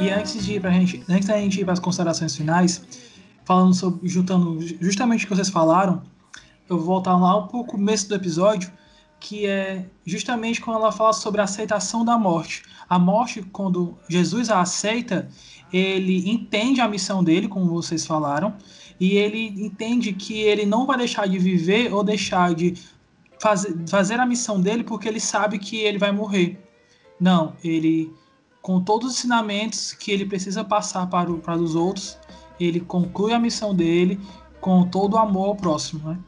E 0.00 0.10
antes 0.10 0.44
de 0.44 0.54
ir 0.54 0.60
pra 0.60 0.70
gente, 0.70 1.02
antes 1.08 1.28
da 1.28 1.38
gente 1.38 1.60
ir 1.60 1.64
para 1.64 1.72
as 1.72 1.80
considerações 1.80 2.36
finais, 2.36 2.82
falando 3.44 3.74
sobre, 3.74 4.08
juntando 4.08 4.58
justamente 4.80 5.24
o 5.24 5.28
que 5.28 5.34
vocês 5.34 5.48
falaram, 5.48 6.02
eu 6.68 6.76
vou 6.76 6.86
voltar 6.86 7.16
lá 7.16 7.36
um 7.36 7.46
pouco 7.46 7.72
no 7.72 7.78
começo 7.78 8.08
do 8.08 8.14
episódio, 8.14 8.70
que 9.18 9.46
é 9.46 9.86
justamente 10.04 10.60
quando 10.60 10.78
ela 10.78 10.92
fala 10.92 11.12
sobre 11.12 11.40
a 11.40 11.44
aceitação 11.44 12.04
da 12.04 12.18
morte. 12.18 12.62
A 12.88 12.98
morte, 12.98 13.42
quando 13.42 13.98
Jesus 14.08 14.50
a 14.50 14.60
aceita, 14.60 15.28
ele 15.72 16.30
entende 16.30 16.80
a 16.80 16.88
missão 16.88 17.22
dele, 17.24 17.48
como 17.48 17.66
vocês 17.66 18.06
falaram, 18.06 18.54
e 19.00 19.16
ele 19.16 19.46
entende 19.64 20.12
que 20.12 20.40
ele 20.40 20.64
não 20.64 20.86
vai 20.86 20.96
deixar 20.98 21.26
de 21.28 21.38
viver 21.38 21.92
ou 21.92 22.02
deixar 22.02 22.54
de 22.54 22.74
fazer, 23.40 23.76
fazer 23.88 24.20
a 24.20 24.26
missão 24.26 24.60
dele 24.60 24.84
porque 24.84 25.08
ele 25.08 25.20
sabe 25.20 25.58
que 25.58 25.76
ele 25.76 25.98
vai 25.98 26.12
morrer. 26.12 26.58
Não, 27.20 27.54
ele, 27.62 28.12
com 28.68 28.82
todos 28.82 29.08
os 29.08 29.18
ensinamentos 29.18 29.94
que 29.94 30.12
ele 30.12 30.26
precisa 30.26 30.62
passar 30.62 31.06
para, 31.06 31.32
o, 31.32 31.38
para 31.38 31.56
os 31.56 31.74
outros, 31.74 32.18
ele 32.60 32.80
conclui 32.80 33.32
a 33.32 33.38
missão 33.38 33.74
dele 33.74 34.20
com 34.60 34.86
todo 34.86 35.14
o 35.14 35.16
amor 35.16 35.46
ao 35.46 35.56
próximo, 35.56 36.06
né? 36.06 36.18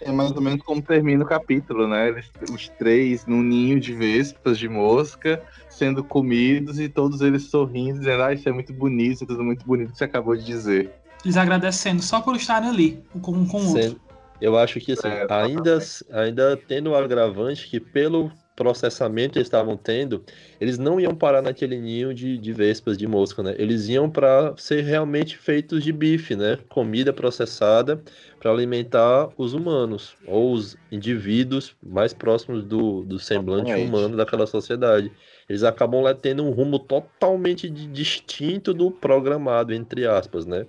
É 0.00 0.12
mais 0.12 0.30
ou 0.30 0.40
menos 0.40 0.62
como 0.62 0.80
termina 0.80 1.24
o 1.24 1.26
capítulo, 1.26 1.88
né? 1.88 2.10
Eles, 2.10 2.30
os 2.48 2.68
três 2.68 3.26
num 3.26 3.42
ninho 3.42 3.80
de 3.80 3.92
vespas 3.92 4.56
de 4.56 4.68
mosca, 4.68 5.42
sendo 5.68 6.04
comidos 6.04 6.78
e 6.78 6.88
todos 6.88 7.20
eles 7.20 7.50
sorrindo, 7.50 7.98
dizendo: 7.98 8.22
Ah, 8.22 8.32
isso 8.32 8.48
é 8.48 8.52
muito 8.52 8.72
bonito, 8.72 9.14
isso 9.14 9.24
é 9.24 9.26
tudo 9.26 9.42
muito 9.42 9.66
bonito 9.66 9.90
que 9.90 9.98
você 9.98 10.04
acabou 10.04 10.36
de 10.36 10.44
dizer. 10.44 10.92
Eles 11.24 11.36
agradecendo 11.36 12.00
só 12.02 12.20
por 12.20 12.36
estarem 12.36 12.68
ali, 12.68 13.02
um 13.12 13.18
com 13.18 13.32
o 13.32 13.68
outro. 13.68 14.00
Eu 14.40 14.56
acho 14.56 14.78
que 14.78 14.92
assim, 14.92 15.08
é, 15.08 15.26
ainda, 15.28 15.78
ainda 16.12 16.56
tendo 16.68 16.90
o 16.90 16.94
agravante 16.94 17.68
que 17.68 17.80
pelo 17.80 18.30
processamento 18.56 19.32
que 19.32 19.38
eles 19.38 19.46
estavam 19.46 19.76
tendo, 19.76 20.24
eles 20.60 20.78
não 20.78 21.00
iam 21.00 21.14
parar 21.14 21.42
naquele 21.42 21.78
ninho 21.78 22.14
de, 22.14 22.38
de 22.38 22.52
vespas, 22.52 22.96
de 22.96 23.06
mosca, 23.06 23.42
né? 23.42 23.54
Eles 23.58 23.88
iam 23.88 24.08
para 24.08 24.54
ser 24.56 24.82
realmente 24.82 25.36
feitos 25.36 25.82
de 25.82 25.92
bife, 25.92 26.36
né? 26.36 26.58
Comida 26.68 27.12
processada 27.12 28.00
para 28.38 28.50
alimentar 28.50 29.28
os 29.36 29.54
humanos 29.54 30.14
ou 30.26 30.52
os 30.52 30.76
indivíduos 30.92 31.74
mais 31.82 32.12
próximos 32.12 32.64
do, 32.64 33.02
do 33.02 33.18
semblante 33.18 33.72
humano 33.74 34.16
daquela 34.16 34.46
sociedade. 34.46 35.10
Eles 35.48 35.62
acabam 35.62 36.00
lá 36.02 36.14
tendo 36.14 36.44
um 36.44 36.50
rumo 36.50 36.78
totalmente 36.78 37.68
distinto 37.68 38.72
do 38.72 38.90
programado, 38.90 39.74
entre 39.74 40.06
aspas, 40.06 40.46
né? 40.46 40.66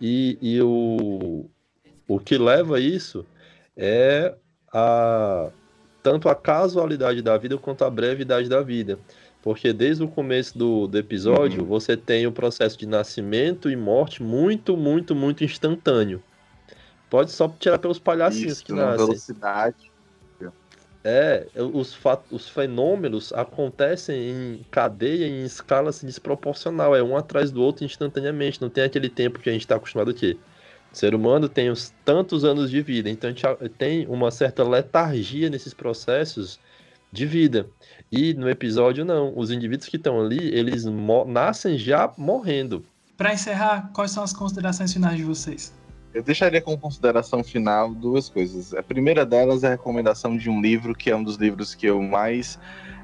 E, 0.00 0.38
e 0.40 0.60
o, 0.62 1.48
o 2.06 2.18
que 2.18 2.38
leva 2.38 2.76
a 2.76 2.80
isso 2.80 3.26
é 3.76 4.34
a 4.72 5.50
tanto 6.02 6.28
a 6.28 6.34
casualidade 6.34 7.22
da 7.22 7.36
vida 7.36 7.56
quanto 7.58 7.84
a 7.84 7.90
brevidade 7.90 8.48
da 8.48 8.62
vida. 8.62 8.98
Porque 9.42 9.72
desde 9.72 10.02
o 10.02 10.08
começo 10.08 10.58
do, 10.58 10.86
do 10.86 10.98
episódio, 10.98 11.62
uhum. 11.62 11.68
você 11.68 11.96
tem 11.96 12.26
o 12.26 12.32
processo 12.32 12.78
de 12.78 12.86
nascimento 12.86 13.70
e 13.70 13.76
morte 13.76 14.22
muito, 14.22 14.76
muito, 14.76 15.14
muito 15.14 15.44
instantâneo. 15.44 16.22
Pode 17.08 17.30
só 17.30 17.48
tirar 17.58 17.78
pelos 17.78 17.98
palhacinhos 17.98 18.54
Isso, 18.54 18.64
que 18.64 18.72
nascem. 18.72 19.06
velocidade. 19.06 19.88
É, 21.04 21.46
os, 21.54 21.96
os 22.30 22.48
fenômenos 22.48 23.32
acontecem 23.32 24.30
em 24.30 24.66
cadeia, 24.70 25.26
em 25.26 25.44
escala 25.44 25.90
assim, 25.90 26.06
desproporcional. 26.06 26.94
É 26.94 27.02
um 27.02 27.16
atrás 27.16 27.50
do 27.50 27.62
outro 27.62 27.84
instantaneamente. 27.84 28.60
Não 28.60 28.68
tem 28.68 28.84
aquele 28.84 29.08
tempo 29.08 29.38
que 29.38 29.48
a 29.48 29.52
gente 29.52 29.62
está 29.62 29.76
acostumado 29.76 30.10
aqui. 30.10 30.38
O 30.92 30.96
ser 30.96 31.14
humano 31.14 31.48
tem 31.48 31.70
uns 31.70 31.92
tantos 32.04 32.44
anos 32.44 32.70
de 32.70 32.80
vida, 32.80 33.10
então 33.10 33.28
a 33.28 33.32
gente 33.32 33.70
tem 33.76 34.06
uma 34.06 34.30
certa 34.30 34.62
letargia 34.64 35.50
nesses 35.50 35.74
processos 35.74 36.58
de 37.12 37.26
vida. 37.26 37.68
E 38.10 38.34
no 38.34 38.48
episódio 38.48 39.04
não, 39.04 39.32
os 39.36 39.50
indivíduos 39.50 39.88
que 39.88 39.96
estão 39.96 40.20
ali, 40.20 40.38
eles 40.54 40.84
nascem 41.26 41.76
já 41.76 42.12
morrendo. 42.16 42.84
Para 43.16 43.34
encerrar, 43.34 43.90
quais 43.92 44.12
são 44.12 44.22
as 44.22 44.32
considerações 44.32 44.92
finais 44.92 45.16
de 45.16 45.24
vocês? 45.24 45.74
Eu 46.14 46.22
deixaria 46.22 46.60
como 46.60 46.78
consideração 46.78 47.44
final 47.44 47.94
duas 47.94 48.28
coisas. 48.28 48.72
A 48.72 48.82
primeira 48.82 49.26
delas 49.26 49.62
é 49.62 49.68
a 49.68 49.70
recomendação 49.70 50.36
de 50.36 50.48
um 50.48 50.60
livro 50.60 50.94
que 50.94 51.10
é 51.10 51.16
um 51.16 51.22
dos 51.22 51.36
livros 51.36 51.74
que 51.74 51.86
eu 51.86 52.02
mais 52.02 52.58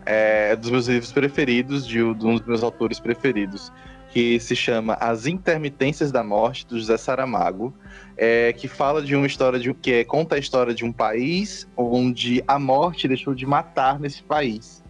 é, 0.06 0.56
dos 0.56 0.70
meus 0.70 0.86
livros 0.88 1.12
preferidos, 1.12 1.86
de, 1.86 1.98
de 1.98 2.26
um 2.26 2.36
dos 2.36 2.46
meus 2.46 2.62
autores 2.62 2.98
preferidos, 2.98 3.72
que 4.14 4.38
se 4.38 4.54
chama 4.54 4.94
As 5.00 5.26
Intermitências 5.26 6.12
da 6.12 6.22
Morte, 6.22 6.64
do 6.68 6.78
José 6.78 6.96
Saramago, 6.96 7.74
é, 8.16 8.52
que 8.52 8.68
fala 8.68 9.02
de 9.02 9.16
uma 9.16 9.26
história 9.26 9.58
de 9.58 9.74
que 9.74 9.92
é, 9.92 10.04
conta 10.04 10.36
a 10.36 10.38
história 10.38 10.72
de 10.72 10.84
um 10.84 10.92
país 10.92 11.68
onde 11.76 12.40
a 12.46 12.56
morte 12.56 13.08
deixou 13.08 13.34
de 13.34 13.44
matar 13.44 13.98
nesse 13.98 14.22
país. 14.22 14.84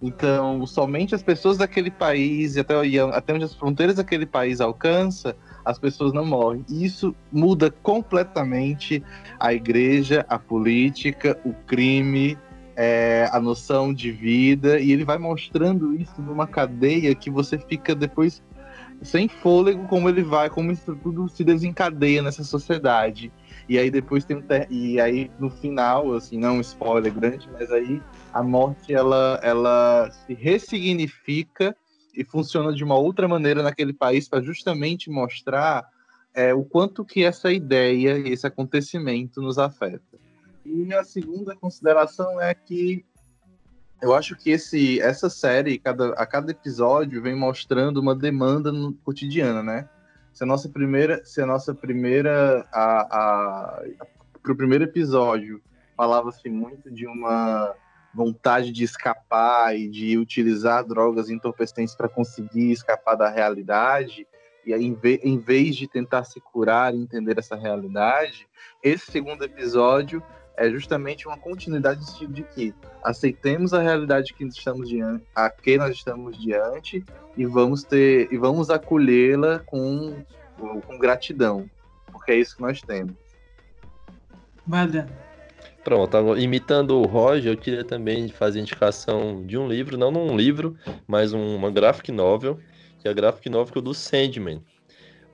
Então, 0.00 0.66
somente 0.66 1.14
as 1.14 1.22
pessoas 1.22 1.58
daquele 1.58 1.90
país 1.90 2.56
e 2.56 2.60
até, 2.60 2.86
e 2.86 2.98
até 2.98 3.34
onde 3.34 3.44
as 3.44 3.54
fronteiras 3.54 3.96
daquele 3.96 4.24
país 4.24 4.62
alcança, 4.62 5.36
as 5.62 5.78
pessoas 5.78 6.14
não 6.14 6.24
morrem. 6.24 6.64
Isso 6.70 7.14
muda 7.30 7.70
completamente 7.70 9.02
a 9.38 9.52
igreja, 9.52 10.24
a 10.26 10.38
política, 10.38 11.38
o 11.44 11.52
crime, 11.66 12.38
é, 12.74 13.28
a 13.30 13.38
noção 13.38 13.92
de 13.92 14.10
vida, 14.10 14.80
e 14.80 14.90
ele 14.90 15.04
vai 15.04 15.18
mostrando 15.18 15.94
isso 15.94 16.22
numa 16.22 16.46
cadeia 16.46 17.14
que 17.14 17.28
você 17.28 17.58
fica 17.58 17.94
depois 17.94 18.42
sem 19.02 19.28
fôlego, 19.28 19.86
como 19.88 20.08
ele 20.08 20.22
vai, 20.22 20.50
como 20.50 20.70
isso 20.70 20.94
tudo 20.96 21.28
se 21.28 21.42
desencadeia 21.42 22.22
nessa 22.22 22.44
sociedade. 22.44 23.32
E 23.68 23.78
aí 23.78 23.90
depois 23.90 24.24
tem 24.24 24.42
e 24.68 25.00
aí 25.00 25.30
no 25.38 25.48
final, 25.48 26.14
assim, 26.14 26.38
não 26.38 26.56
um 26.56 26.60
spoiler 26.60 27.12
grande, 27.12 27.48
mas 27.52 27.70
aí 27.70 28.02
a 28.32 28.42
morte 28.42 28.92
ela 28.92 29.40
ela 29.42 30.10
se 30.10 30.34
ressignifica 30.34 31.74
e 32.14 32.24
funciona 32.24 32.72
de 32.72 32.82
uma 32.82 32.96
outra 32.96 33.28
maneira 33.28 33.62
naquele 33.62 33.92
país 33.92 34.28
para 34.28 34.42
justamente 34.42 35.08
mostrar 35.08 35.88
é, 36.34 36.52
o 36.52 36.64
quanto 36.64 37.04
que 37.04 37.24
essa 37.24 37.52
ideia 37.52 38.18
e 38.18 38.32
esse 38.32 38.46
acontecimento 38.46 39.40
nos 39.40 39.58
afeta. 39.58 40.18
E 40.64 40.92
a 40.92 41.02
segunda 41.04 41.56
consideração 41.56 42.40
é 42.40 42.54
que 42.54 43.04
eu 44.00 44.14
acho 44.14 44.36
que 44.36 44.50
esse, 44.50 45.00
essa 45.00 45.28
série, 45.28 45.78
cada, 45.78 46.10
a 46.14 46.26
cada 46.26 46.50
episódio, 46.50 47.22
vem 47.22 47.34
mostrando 47.34 48.00
uma 48.00 48.14
demanda 48.14 48.72
no 48.72 48.94
cotidiana, 48.94 49.62
né? 49.62 49.88
Se 50.32 50.44
a 50.44 50.46
nossa 50.46 50.68
primeira, 50.68 51.24
se 51.24 51.42
a 51.42 51.46
nossa 51.46 51.74
primeira, 51.74 52.66
a, 52.72 53.00
a, 53.00 53.82
pro 54.42 54.56
primeiro 54.56 54.84
episódio 54.84 55.60
falava-se 55.96 56.48
muito 56.48 56.90
de 56.90 57.06
uma 57.06 57.74
vontade 58.14 58.72
de 58.72 58.84
escapar 58.84 59.76
e 59.76 59.88
de 59.88 60.16
utilizar 60.16 60.84
drogas 60.84 61.30
entorpecentes 61.30 61.94
para 61.94 62.08
conseguir 62.08 62.72
escapar 62.72 63.16
da 63.16 63.28
realidade, 63.28 64.26
e 64.64 64.74
aí, 64.74 64.96
em, 65.22 65.38
vez 65.38 65.76
de 65.76 65.88
tentar 65.88 66.24
se 66.24 66.40
curar 66.40 66.94
e 66.94 66.98
entender 66.98 67.38
essa 67.38 67.56
realidade, 67.56 68.46
esse 68.82 69.10
segundo 69.10 69.44
episódio 69.44 70.22
é 70.60 70.68
justamente 70.68 71.26
uma 71.26 71.38
continuidade 71.38 72.00
do 72.00 72.04
sentido 72.04 72.34
de 72.34 72.42
que 72.42 72.74
aceitemos 73.02 73.72
a 73.72 73.80
realidade 73.80 74.34
que 74.34 74.44
estamos 74.44 74.90
diante, 74.90 75.24
a 75.34 75.48
que 75.48 75.78
nós 75.78 75.96
estamos 75.96 76.38
diante 76.38 77.02
e 77.34 77.46
vamos 77.46 77.82
ter 77.82 78.28
e 78.30 78.36
vamos 78.36 78.68
acolhê-la 78.68 79.60
com, 79.60 80.22
com 80.86 80.98
gratidão, 80.98 81.68
porque 82.12 82.32
é 82.32 82.36
isso 82.36 82.56
que 82.56 82.62
nós 82.62 82.82
temos. 82.82 83.14
Valeu. 84.66 85.06
Pronto, 85.82 86.36
imitando 86.36 87.00
o 87.00 87.06
Roger, 87.06 87.54
eu 87.54 87.56
queria 87.56 87.82
também 87.82 88.28
fazer 88.28 88.60
indicação 88.60 89.42
de 89.46 89.56
um 89.56 89.66
livro, 89.66 89.96
não 89.96 90.12
um 90.12 90.36
livro, 90.36 90.76
mas 91.06 91.32
uma 91.32 91.70
graphic 91.70 92.12
novel, 92.12 92.60
que 92.98 93.08
é 93.08 93.10
a 93.10 93.14
graphic 93.14 93.48
novel 93.48 93.80
do 93.80 93.94
Sandman. 93.94 94.62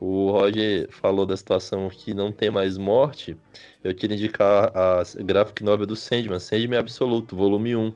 O 0.00 0.30
Roger 0.30 0.88
falou 0.90 1.24
da 1.24 1.36
situação 1.36 1.88
que 1.88 2.12
não 2.12 2.30
tem 2.30 2.50
mais 2.50 2.76
morte. 2.76 3.36
Eu 3.82 3.94
queria 3.94 4.16
indicar 4.16 4.70
a 4.76 5.02
graphic 5.22 5.62
novel 5.64 5.86
do 5.86 5.96
Sandman, 5.96 6.38
Sandman 6.38 6.78
Absoluto, 6.78 7.34
volume 7.34 7.74
1. 7.74 7.94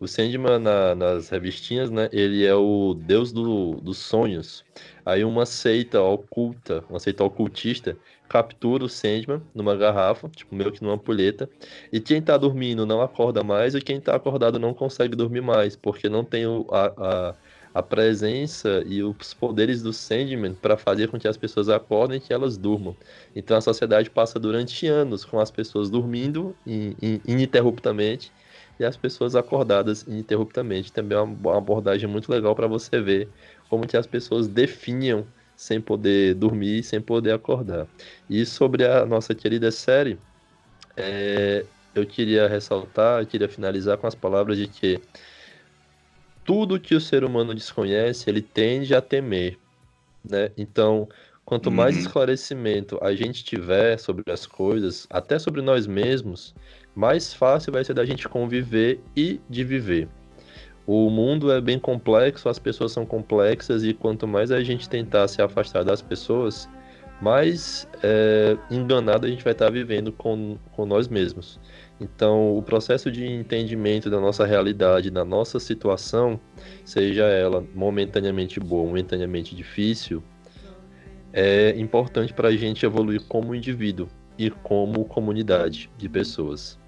O 0.00 0.06
Sandman, 0.06 0.58
na, 0.58 0.94
nas 0.94 1.28
revistinhas, 1.30 1.90
né, 1.90 2.08
ele 2.12 2.44
é 2.44 2.54
o 2.54 2.94
deus 2.94 3.32
do, 3.32 3.76
dos 3.80 3.98
sonhos. 3.98 4.64
Aí 5.04 5.24
uma 5.24 5.46
seita 5.46 6.00
oculta, 6.02 6.84
uma 6.88 7.00
seita 7.00 7.24
ocultista, 7.24 7.96
captura 8.28 8.84
o 8.84 8.88
Sandman 8.88 9.42
numa 9.54 9.74
garrafa, 9.74 10.28
tipo 10.28 10.54
meio 10.54 10.70
que 10.70 10.82
numa 10.82 10.94
ampulheta, 10.94 11.48
e 11.90 11.98
quem 11.98 12.22
tá 12.22 12.36
dormindo 12.36 12.86
não 12.86 13.00
acorda 13.00 13.42
mais, 13.42 13.74
e 13.74 13.80
quem 13.80 14.00
tá 14.00 14.14
acordado 14.14 14.58
não 14.58 14.74
consegue 14.74 15.16
dormir 15.16 15.40
mais, 15.40 15.74
porque 15.74 16.08
não 16.08 16.22
tem 16.24 16.46
o, 16.46 16.66
a, 16.70 17.30
a 17.30 17.34
a 17.74 17.82
presença 17.82 18.82
e 18.86 19.02
os 19.02 19.34
poderes 19.34 19.82
do 19.82 19.92
Sandman 19.92 20.54
para 20.54 20.76
fazer 20.76 21.08
com 21.08 21.18
que 21.18 21.28
as 21.28 21.36
pessoas 21.36 21.68
acordem 21.68 22.18
e 22.18 22.20
que 22.20 22.32
elas 22.32 22.56
durmam. 22.56 22.96
Então 23.34 23.56
a 23.56 23.60
sociedade 23.60 24.10
passa 24.10 24.38
durante 24.38 24.86
anos 24.86 25.24
com 25.24 25.38
as 25.38 25.50
pessoas 25.50 25.90
dormindo 25.90 26.56
ininterruptamente 26.66 28.32
e 28.78 28.84
as 28.84 28.96
pessoas 28.96 29.34
acordadas 29.34 30.02
ininterruptamente. 30.02 30.92
Também 30.92 31.18
é 31.18 31.20
uma 31.20 31.56
abordagem 31.56 32.08
muito 32.08 32.30
legal 32.30 32.54
para 32.54 32.66
você 32.66 33.00
ver 33.00 33.32
como 33.68 33.86
que 33.86 33.96
as 33.96 34.06
pessoas 34.06 34.48
definham 34.48 35.26
sem 35.56 35.80
poder 35.80 36.34
dormir, 36.34 36.82
sem 36.84 37.00
poder 37.00 37.32
acordar. 37.32 37.88
E 38.28 38.46
sobre 38.46 38.84
a 38.86 39.04
nossa 39.04 39.34
querida 39.34 39.70
série, 39.72 40.18
é, 40.96 41.66
eu 41.94 42.06
queria 42.06 42.48
ressaltar, 42.48 43.22
eu 43.22 43.26
queria 43.26 43.48
finalizar 43.48 43.98
com 43.98 44.06
as 44.06 44.14
palavras 44.14 44.56
de 44.58 44.68
que 44.68 45.02
tudo 46.48 46.80
que 46.80 46.94
o 46.94 47.00
ser 47.00 47.24
humano 47.24 47.54
desconhece, 47.54 48.30
ele 48.30 48.40
tende 48.40 48.94
a 48.94 49.02
temer, 49.02 49.58
né? 50.24 50.50
Então, 50.56 51.06
quanto 51.44 51.70
mais 51.70 51.94
uhum. 51.94 52.00
esclarecimento 52.00 52.98
a 53.02 53.14
gente 53.14 53.44
tiver 53.44 53.98
sobre 53.98 54.32
as 54.32 54.46
coisas, 54.46 55.06
até 55.10 55.38
sobre 55.38 55.60
nós 55.60 55.86
mesmos, 55.86 56.54
mais 56.94 57.34
fácil 57.34 57.70
vai 57.70 57.84
ser 57.84 57.92
da 57.92 58.02
gente 58.06 58.26
conviver 58.26 58.98
e 59.14 59.38
de 59.46 59.62
viver. 59.62 60.08
O 60.86 61.10
mundo 61.10 61.52
é 61.52 61.60
bem 61.60 61.78
complexo, 61.78 62.48
as 62.48 62.58
pessoas 62.58 62.92
são 62.92 63.04
complexas 63.04 63.84
e 63.84 63.92
quanto 63.92 64.26
mais 64.26 64.50
a 64.50 64.62
gente 64.62 64.88
tentar 64.88 65.28
se 65.28 65.42
afastar 65.42 65.84
das 65.84 66.00
pessoas, 66.00 66.66
mais 67.20 67.86
é, 68.02 68.56
enganado 68.70 69.26
a 69.26 69.28
gente 69.28 69.44
vai 69.44 69.52
estar 69.52 69.68
vivendo 69.70 70.12
com, 70.12 70.56
com 70.72 70.86
nós 70.86 71.08
mesmos. 71.08 71.60
Então, 72.00 72.56
o 72.56 72.62
processo 72.62 73.10
de 73.10 73.26
entendimento 73.26 74.08
da 74.08 74.20
nossa 74.20 74.46
realidade, 74.46 75.10
da 75.10 75.24
nossa 75.24 75.58
situação, 75.58 76.38
seja 76.84 77.24
ela 77.24 77.64
momentaneamente 77.74 78.60
boa, 78.60 78.86
momentaneamente 78.86 79.54
difícil, 79.54 80.22
é 81.32 81.74
importante 81.78 82.32
para 82.32 82.48
a 82.48 82.56
gente 82.56 82.86
evoluir 82.86 83.22
como 83.26 83.54
indivíduo 83.54 84.08
e 84.38 84.48
como 84.50 85.04
comunidade 85.04 85.90
de 85.98 86.08
pessoas. 86.08 86.78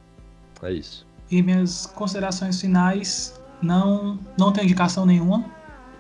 É 0.63 0.73
isso. 0.73 1.07
E 1.29 1.43
minhas 1.43 1.87
considerações 1.87 2.61
finais, 2.61 3.41
não, 3.61 4.19
não 4.39 4.53
tenho 4.53 4.65
indicação 4.65 5.05
nenhuma, 5.05 5.45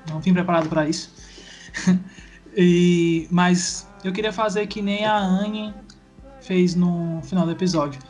não 0.08 0.20
vim 0.20 0.32
preparado 0.32 0.68
para 0.68 0.88
isso. 0.88 1.12
e, 2.56 3.26
mas 3.30 3.88
eu 4.04 4.12
queria 4.12 4.32
fazer 4.32 4.68
que 4.68 4.80
nem 4.80 5.04
a 5.04 5.18
Anne 5.18 5.74
fez 6.40 6.76
no 6.76 7.20
final 7.22 7.44
do 7.44 7.52
episódio 7.52 8.00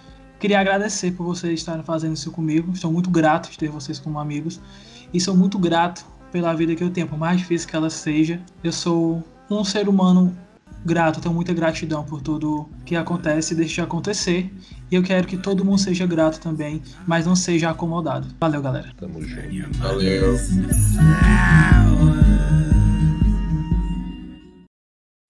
Queria 0.40 0.58
agradecer 0.58 1.12
por 1.12 1.24
vocês 1.24 1.60
estarem 1.60 1.84
fazendo 1.84 2.16
isso 2.16 2.32
comigo. 2.32 2.72
Estou 2.72 2.90
muito 2.90 3.10
grato 3.10 3.50
de 3.50 3.58
ter 3.58 3.68
vocês 3.68 3.98
como 3.98 4.18
amigos. 4.18 4.58
E 5.12 5.20
sou 5.20 5.36
muito 5.36 5.58
grato 5.58 6.02
pela 6.32 6.54
vida 6.54 6.74
que 6.74 6.82
eu 6.82 6.88
tenho, 6.88 7.06
por 7.06 7.18
mais 7.18 7.38
difícil 7.38 7.68
que 7.68 7.76
ela 7.76 7.90
seja. 7.90 8.40
Eu 8.64 8.72
sou 8.72 9.22
um 9.50 9.62
ser 9.62 9.86
humano 9.86 10.34
grato, 10.82 11.20
tenho 11.20 11.34
muita 11.34 11.52
gratidão 11.52 12.02
por 12.04 12.22
tudo 12.22 12.66
que 12.86 12.96
acontece 12.96 13.52
e 13.52 13.56
deixa 13.58 13.74
de 13.74 13.80
acontecer. 13.82 14.50
E 14.90 14.94
eu 14.94 15.02
quero 15.02 15.26
que 15.26 15.36
todo 15.36 15.62
mundo 15.62 15.78
seja 15.78 16.06
grato 16.06 16.40
também, 16.40 16.82
mas 17.06 17.26
não 17.26 17.36
seja 17.36 17.68
acomodado. 17.68 18.26
Valeu, 18.40 18.62
galera. 18.62 18.90
Tamo 18.96 19.20
junto. 19.20 19.78
Valeu. 19.78 20.38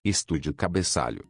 Estúdio 0.05 0.55
Cabeçalho. 0.55 1.25